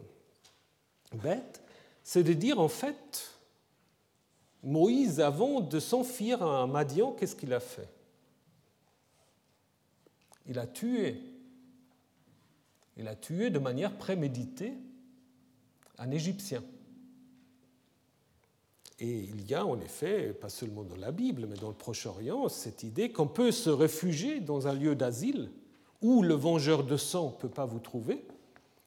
[1.14, 1.62] bête,
[2.04, 3.32] c'est de dire en fait,
[4.64, 7.90] Moïse, avant de s'enfuir à Madian, qu'est-ce qu'il a fait?
[10.48, 11.31] Il a tué.
[12.98, 14.74] Il a tué de manière préméditée
[15.98, 16.64] un Égyptien.
[19.00, 22.50] Et il y a en effet, pas seulement dans la Bible, mais dans le Proche-Orient,
[22.50, 25.50] cette idée qu'on peut se réfugier dans un lieu d'asile
[26.02, 28.24] où le vengeur de sang ne peut pas vous trouver,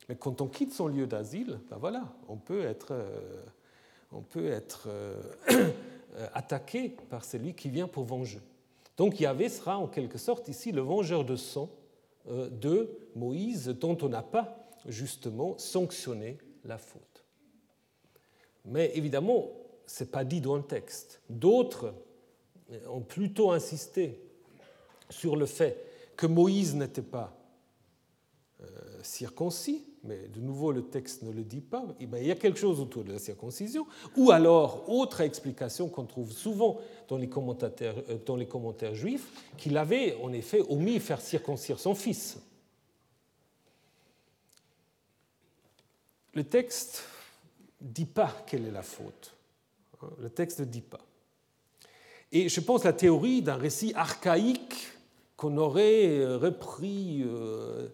[0.09, 3.43] mais quand on quitte son lieu d'asile, ben voilà, on peut être, euh,
[4.13, 5.21] on peut être euh,
[6.35, 8.41] attaqué par celui qui vient pour venger.
[8.97, 11.71] Donc Yahvé sera en quelque sorte ici le vengeur de sang
[12.27, 14.57] de Moïse, dont on n'a pas
[14.87, 17.25] justement sanctionné la faute.
[18.65, 19.51] Mais évidemment,
[19.87, 21.21] ce n'est pas dit dans le texte.
[21.29, 21.95] D'autres
[22.89, 24.21] ont plutôt insisté
[25.11, 25.85] sur le fait
[26.17, 27.37] que Moïse n'était pas
[28.63, 28.67] euh,
[29.03, 32.59] circoncis, mais de nouveau le texte ne le dit pas, eh il y a quelque
[32.59, 33.87] chose autour de la circoncision,
[34.17, 39.27] ou alors, autre explication qu'on trouve souvent dans les, commentaires, euh, dans les commentaires juifs,
[39.57, 42.39] qu'il avait en effet omis faire circoncire son fils.
[46.35, 47.05] Le texte
[47.81, 49.35] ne dit pas quelle est la faute.
[50.03, 51.01] Hein, le texte ne dit pas.
[52.33, 54.89] Et je pense la théorie d'un récit archaïque
[55.37, 57.89] qu'on aurait euh, repris, euh,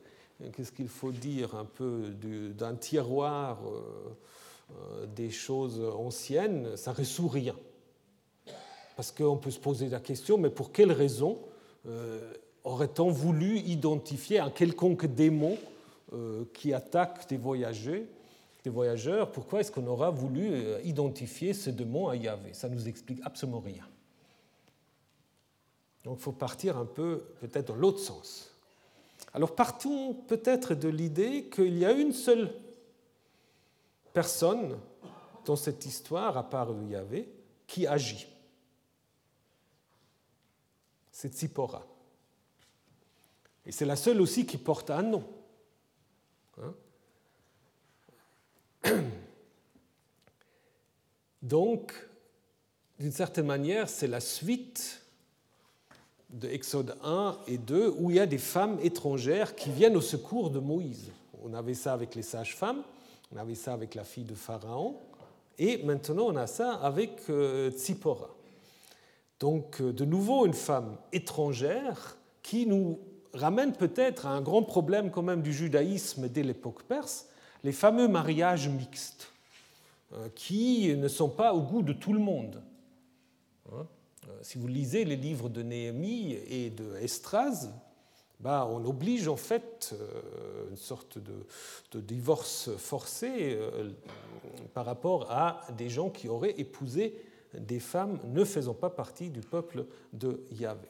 [0.53, 2.15] qu'est-ce qu'il faut dire, un peu
[2.57, 7.57] d'un tiroir euh, des choses anciennes, ça ne résout rien.
[8.97, 11.39] Parce qu'on peut se poser la question, mais pour quelle raison
[12.65, 15.57] aurait-on voulu identifier un quelconque démon
[16.53, 18.03] qui attaque des voyageurs
[18.65, 20.53] des voyageurs, pourquoi est-ce qu'on aura voulu
[20.85, 22.53] identifier ce démon à Yahvé?
[22.53, 23.87] Ça ne nous explique absolument rien.
[26.05, 28.51] Donc il faut partir un peu peut-être dans l'autre sens.
[29.33, 32.53] Alors partons peut-être de l'idée qu'il y a une seule
[34.13, 34.79] personne
[35.45, 37.29] dans cette histoire, à part Yahvé,
[37.67, 38.27] qui agit.
[41.13, 41.87] C'est Tzipora.
[43.67, 45.25] Et c'est la seule aussi qui porte un nom.
[46.59, 46.75] Hein.
[51.43, 51.95] Donc,
[52.99, 55.03] d'une certaine manière, c'est la suite
[56.33, 60.01] de Exode 1 et 2, où il y a des femmes étrangères qui viennent au
[60.01, 61.11] secours de Moïse.
[61.43, 62.83] On avait ça avec les sages-femmes,
[63.35, 64.97] on avait ça avec la fille de Pharaon,
[65.59, 68.31] et maintenant on a ça avec euh, Tzipora.
[69.41, 72.99] Donc euh, de nouveau une femme étrangère qui nous
[73.33, 77.27] ramène peut-être à un grand problème quand même du judaïsme dès l'époque perse,
[77.65, 79.33] les fameux mariages mixtes.
[80.35, 82.61] qui ne sont pas au goût de tout le monde.
[84.43, 87.69] Si vous lisez les livres de Néhémie et de Estras,
[88.41, 89.95] bah, on oblige en fait
[90.71, 93.59] une sorte de, divorce forcé
[94.73, 97.15] par rapport à des gens qui auraient épousé
[97.53, 100.89] des femmes ne faisant pas partie du peuple de Yahvé.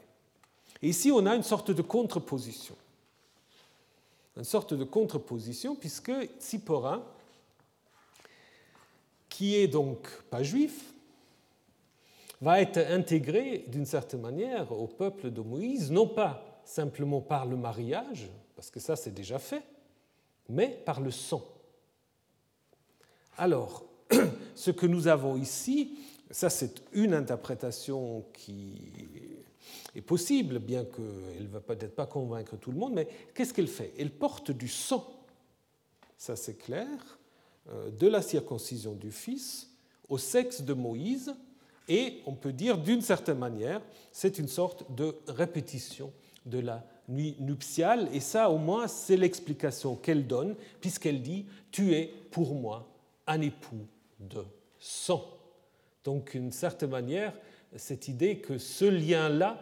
[0.82, 2.76] Et ici, on a une sorte de contreposition.
[4.36, 7.05] Une sorte de contreposition, puisque Tzipora,
[9.28, 10.92] qui est donc pas juif,
[12.41, 17.57] va être intégré d'une certaine manière au peuple de Moïse, non pas simplement par le
[17.57, 19.62] mariage, parce que ça c'est déjà fait,
[20.49, 21.43] mais par le sang.
[23.36, 23.84] Alors,
[24.55, 25.99] ce que nous avons ici,
[26.30, 28.74] ça c'est une interprétation qui
[29.95, 33.68] est possible, bien qu'elle ne va peut-être pas convaincre tout le monde, mais qu'est-ce qu'elle
[33.68, 33.93] fait?
[33.99, 35.24] Elle porte du sang,
[36.16, 37.18] ça c'est clair,
[37.68, 39.68] euh, de la circoncision du fils
[40.09, 41.34] au sexe de Moïse,
[41.91, 43.82] et on peut dire d'une certaine manière,
[44.12, 46.12] c'est une sorte de répétition
[46.47, 51.93] de la nuit nuptiale, et ça au moins c'est l'explication qu'elle donne, puisqu'elle dit, tu
[51.95, 52.88] es pour moi
[53.26, 53.88] un époux
[54.20, 54.45] de
[54.78, 55.24] sang.
[56.05, 57.34] Donc d'une certaine manière,
[57.74, 59.59] cette idée que ce lien-là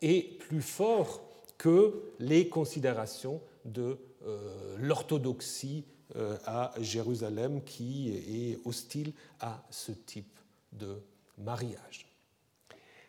[0.00, 1.20] est plus fort
[1.58, 5.84] que les considérations de euh, l'orthodoxie
[6.16, 10.38] euh, à Jérusalem qui est hostile à ce type
[10.72, 11.02] de
[11.38, 12.06] mariage.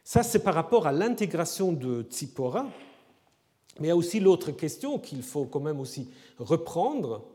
[0.04, 2.68] Ça, c'est par rapport à l'intégration de Tzipora,
[3.80, 6.10] mais il y a aussi l'autre question qu'il faut quand même aussi
[6.40, 7.26] reprendre,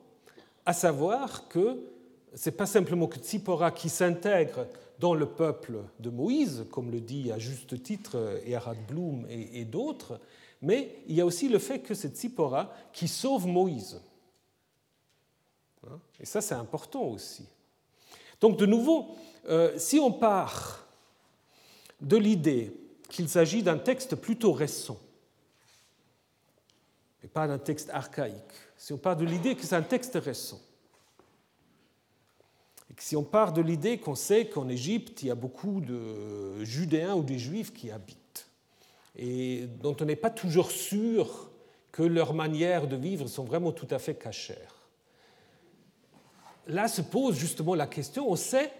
[0.64, 1.78] à savoir que
[2.34, 4.66] ce n'est pas simplement que Tzipora qui s'intègre
[4.98, 10.20] dans le peuple de Moïse, comme le dit à juste titre Erhard Blum et, d'autres,
[10.60, 14.00] mais il y a aussi le fait que c'est Tzipora qui sauve Moïse.
[15.86, 15.98] Hein?
[16.20, 17.44] Et ça, c'est important aussi.
[18.40, 19.16] Donc, de nouveau,
[19.48, 20.86] euh, si on part
[22.00, 22.76] de l'idée
[23.08, 24.98] qu'il s'agit d'un texte plutôt récent,
[27.22, 28.34] et pas d'un texte archaïque,
[28.76, 30.60] si on part de l'idée que c'est un texte récent,
[33.02, 37.14] si on part de l'idée qu'on sait qu'en Égypte, il y a beaucoup de Judéens
[37.14, 38.46] ou des Juifs qui habitent,
[39.16, 41.50] et dont on n'est pas toujours sûr
[41.90, 44.76] que leurs manières de vivre sont vraiment tout à fait cachères.
[46.68, 48.72] Là se pose justement la question, on sait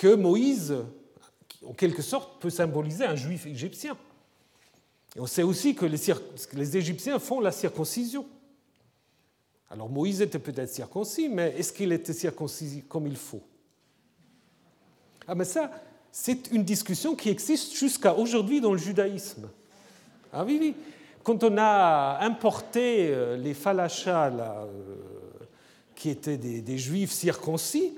[0.00, 0.74] que Moïse,
[1.62, 3.98] en quelque sorte, peut symboliser un juif égyptien.
[5.14, 8.26] Et on sait aussi que les, Égyptiens font la circoncision.
[9.68, 13.42] Alors Moïse était peut-être circoncis, mais est-ce qu'il était circoncis comme il faut?
[15.28, 15.70] Ah mais ça,
[16.10, 19.50] c'est une discussion qui existe jusqu'à aujourd'hui dans le judaïsme.
[20.32, 20.74] Ah oui, oui.
[21.22, 24.64] Quand on a importé euh, les falachas, euh,
[25.94, 27.92] qui étaient des, juifs circoncis,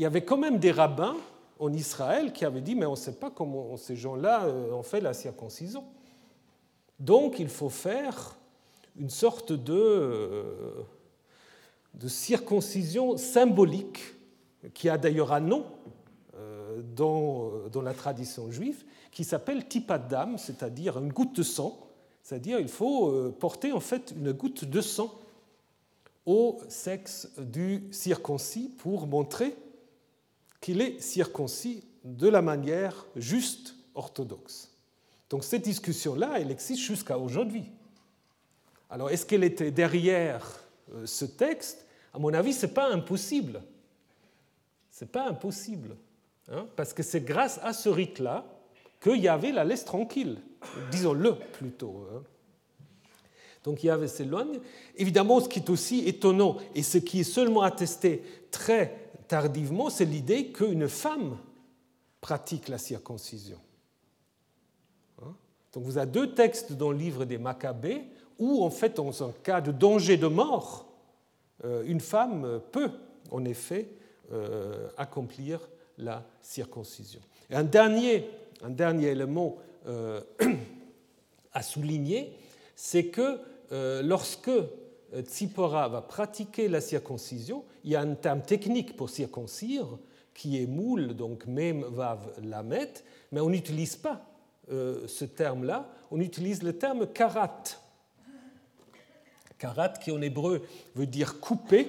[0.00, 1.14] il y avait quand même des rabbins
[1.58, 4.82] en Israël qui avaient dit, mais on ne sait pas comment ces gens-là euh, ont
[4.82, 5.84] fait la circoncision.
[6.98, 8.38] Donc il faut faire
[8.98, 10.42] une sorte de,
[11.92, 14.00] de circoncision symbolique,
[14.72, 15.66] qui a d'ailleurs un nom
[16.34, 21.78] euh, dans, dans, la tradition juive, qui s'appelle tipadam, c'est-à-dire une goutte de sang.
[22.22, 25.12] C'est-à-dire il faut euh, porter en fait une goutte de sang
[26.24, 29.54] au sexe du circoncis pour montrer
[30.60, 34.70] qu'il est circoncis de la manière juste orthodoxe.
[35.28, 37.64] Donc cette discussion-là, elle existe jusqu'à aujourd'hui.
[38.90, 40.44] Alors, est-ce qu'elle était derrière
[40.92, 41.86] euh, ce texte?
[42.12, 43.62] À mon avis, ce n'est pas impossible.
[44.90, 45.96] Ce n'est pas impossible.
[46.50, 48.44] Hein, parce que c'est grâce à ce rite-là
[49.00, 50.38] qu'il y avait la laisse tranquille,
[50.90, 52.06] disons-le plutôt.
[52.12, 52.22] Hein.
[53.62, 54.58] Donc il y avait s'éloigne.
[54.96, 60.04] Évidemment, ce qui est aussi étonnant et ce qui est seulement attesté très tardivement, c'est
[60.04, 61.38] l'idée qu'une femme
[62.20, 63.58] pratique la circoncision.
[65.22, 65.32] Hein?
[65.72, 68.02] Donc vous avez deux textes dans le livre des Maccabées
[68.40, 70.92] où, en fait, dans un cas de danger de mort,
[71.64, 72.90] euh, une femme peut,
[73.30, 73.88] en effet,
[74.32, 75.60] euh, accomplir
[75.96, 77.20] la circoncision.
[77.50, 78.26] Et un dernier,
[78.62, 80.20] élément euh,
[81.52, 82.36] à souligner,
[82.74, 83.38] c'est que
[84.02, 84.50] lorsque
[85.22, 89.86] Tsipora va pratiquer la circoncision, il y a un terme technique pour circoncire
[90.34, 92.92] qui est moule, donc même vav lamet,
[93.32, 94.24] mais on n'utilise pas
[94.68, 97.62] ce terme-là, on utilise le terme karat.
[99.58, 100.62] Karat, qui en hébreu
[100.94, 101.88] veut dire couper,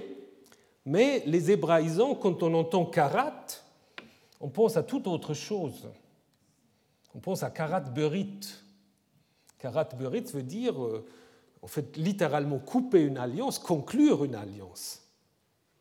[0.86, 3.46] mais les hébraïsants, quand on entend karat,
[4.40, 5.88] on pense à toute autre chose.
[7.14, 8.40] On pense à karat berit.
[9.60, 11.06] Karat berit veut dire, euh,
[11.62, 15.02] en fait, littéralement couper une alliance, conclure une alliance.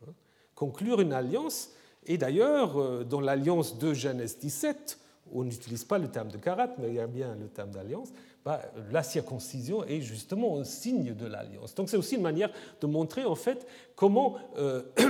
[0.02, 0.12] Hein?
[0.54, 1.70] Conclure une alliance,
[2.06, 4.98] Et d'ailleurs, dans l'alliance de Genèse 17,
[5.32, 8.08] on n'utilise pas le terme de karat, mais il y a bien le terme d'alliance,
[8.44, 11.74] bah, la circoncision est justement un signe de l'alliance.
[11.74, 12.50] Donc c'est aussi une manière
[12.80, 13.66] de montrer en fait
[13.96, 14.82] comment euh,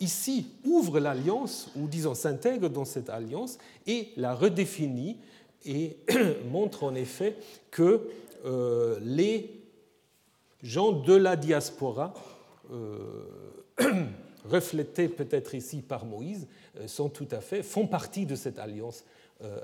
[0.00, 5.18] ici ouvre l'alliance, ou disons s'intègre dans cette alliance et la redéfinit
[5.64, 5.96] et
[6.50, 7.36] montre en effet
[7.70, 8.08] que
[8.44, 9.50] euh, les
[10.62, 12.14] gens de la diaspora,
[12.72, 12.98] euh,
[14.44, 16.46] reflétés peut-être ici par Moïse,
[16.78, 19.04] euh, sont tout à fait, font partie de cette alliance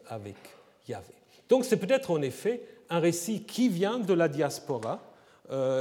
[0.07, 0.37] avec
[0.89, 1.15] Yahvé.
[1.49, 5.03] Donc c'est peut-être en effet un récit qui vient de la diaspora,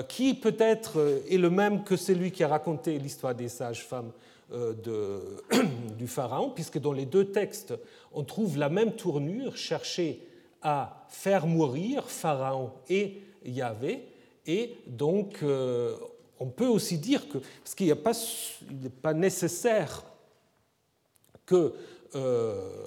[0.09, 4.11] qui peut-être est le même que celui qui a raconté l'histoire des sages-femmes
[4.51, 7.75] du Pharaon, puisque dans les deux textes,
[8.13, 10.27] on trouve la même tournure, chercher
[10.63, 14.07] à faire mourir Pharaon et Yahvé.
[14.45, 15.95] Et donc, euh,
[16.39, 20.03] on peut aussi dire que, parce qu'il n'est pas, nécessaire
[21.45, 21.73] que
[22.15, 22.85] euh,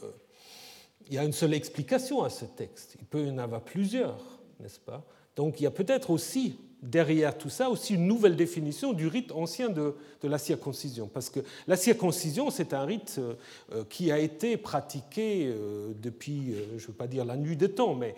[1.08, 2.96] il y a une seule explication à ce texte.
[2.98, 4.18] Il peut y en avoir plusieurs,
[4.60, 5.04] n'est-ce pas?
[5.36, 9.32] Donc il y a peut-être aussi derrière tout ça aussi une nouvelle définition du rite
[9.32, 11.06] ancien de, la circoncision.
[11.06, 13.34] Parce que la circoncision, c'est un rite euh,
[13.72, 17.70] euh, qui a été pratiqué euh, depuis, je ne veux pas dire la nuit des
[17.70, 18.14] temps, mais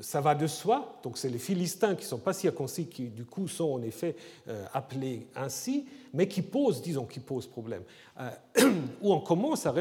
[0.00, 0.98] ça va de soi.
[1.04, 4.16] Donc c'est les Philistins qui ne sont pas circoncis qui du coup sont en effet
[4.72, 7.82] appelés ainsi, mais qui posent, disons, qui posent problème.
[9.02, 9.74] Où on commence à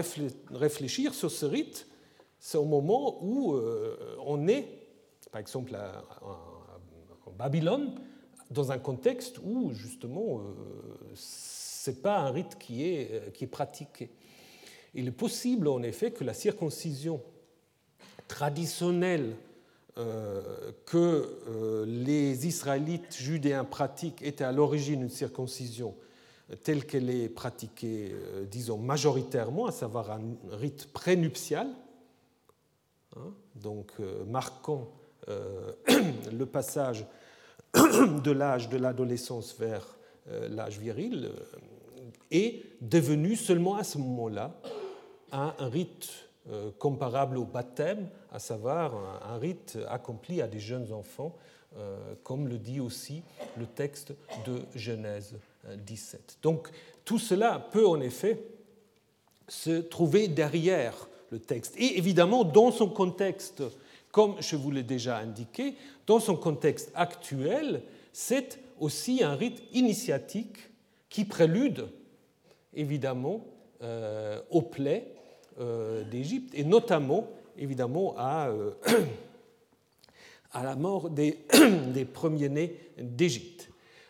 [0.52, 1.88] réfléchir sur ce rite,
[2.40, 3.60] c'est au moment où
[4.26, 4.68] on est,
[5.32, 5.76] par exemple,
[7.38, 7.94] Babylone,
[8.52, 10.44] dans un contexte où justement euh,
[11.14, 14.10] ce n'est pas un rite qui est, euh, qui est pratiqué.
[14.96, 17.22] Il est possible en effet que la circoncision
[18.28, 19.36] traditionnelle
[19.98, 25.96] euh, que les Israélites judéens pratiquent était à l'origine une circoncision
[26.64, 28.12] telle qu'elle est pratiquée,
[28.50, 31.68] disons, majoritairement, à savoir un rite prénuptial,
[33.16, 33.94] hein, donc
[34.26, 34.90] marquant
[36.32, 37.06] le passage
[37.74, 39.86] de l'âge de l'adolescence vers
[40.32, 44.54] euh, l'âge viril euh, est devenu seulement à ce moment-là
[45.32, 46.10] un, rite
[46.50, 48.94] euh, comparable au baptême, à savoir
[49.30, 51.36] un, rite accompli à des jeunes enfants,
[52.24, 53.22] comme le dit aussi
[53.56, 54.14] le texte
[54.48, 55.36] de Genèse
[55.86, 56.40] 17.
[56.42, 56.72] Donc
[57.06, 58.44] tout cela peut en effet
[59.48, 61.76] se trouver derrière le texte.
[61.78, 63.62] Et évidemment, dans son contexte
[64.12, 65.76] comme je vous l'ai déjà indiqué,
[66.08, 70.58] dans son contexte actuel, c'est aussi un rite initiatique
[71.10, 71.88] qui prélude
[72.74, 73.46] évidemment
[73.82, 75.14] euh, aux plaies
[75.60, 78.72] euh, d'Égypte et notamment évidemment à, euh,
[80.54, 81.40] la mort des,
[81.94, 83.69] des premiers-nés d'Égypte.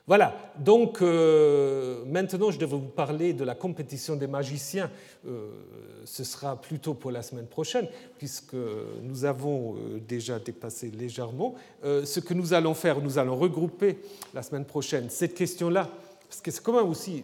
[0.10, 4.90] Voilà, donc euh, maintenant je devais vous parler de la compétition des magiciens.
[5.28, 5.52] Euh,
[6.04, 7.88] ce sera plutôt pour la semaine prochaine,
[8.18, 8.56] puisque
[9.04, 11.54] nous avons euh, déjà dépassé légèrement.
[11.84, 14.00] ce que nous allons faire, nous allons regrouper
[14.34, 15.88] la semaine prochaine cette question-là,
[16.28, 17.24] parce que c'est quand même aussi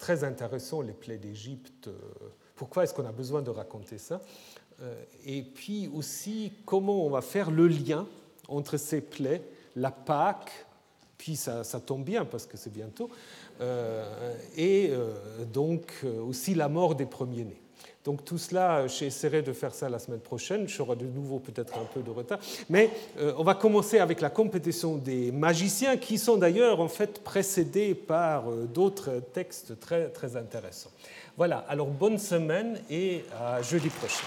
[0.00, 1.88] très intéressant, les plaies d'Égypte.
[2.56, 4.20] pourquoi est-ce qu'on a besoin de raconter ça?
[5.24, 8.08] Et puis aussi, comment on va faire le lien
[8.48, 9.42] entre ces plaies,
[9.76, 10.66] la Pâque,
[11.24, 13.08] puis ça, tombe bien parce que c'est bientôt,
[13.62, 15.14] euh, et euh,
[15.50, 17.62] donc euh, aussi la mort des premiers-nés.
[18.04, 20.68] Donc tout cela, j'essaierai de faire ça la semaine prochaine.
[20.68, 22.38] J'aurai de nouveau peut-être un peu de retard.
[22.68, 22.90] Mais
[23.38, 28.50] on va commencer avec la compétition des magiciens, qui sont d'ailleurs en fait précédés par
[28.52, 30.90] d'autres textes très, très intéressants.
[31.38, 34.26] Voilà, alors bonne semaine et à jeudi prochain.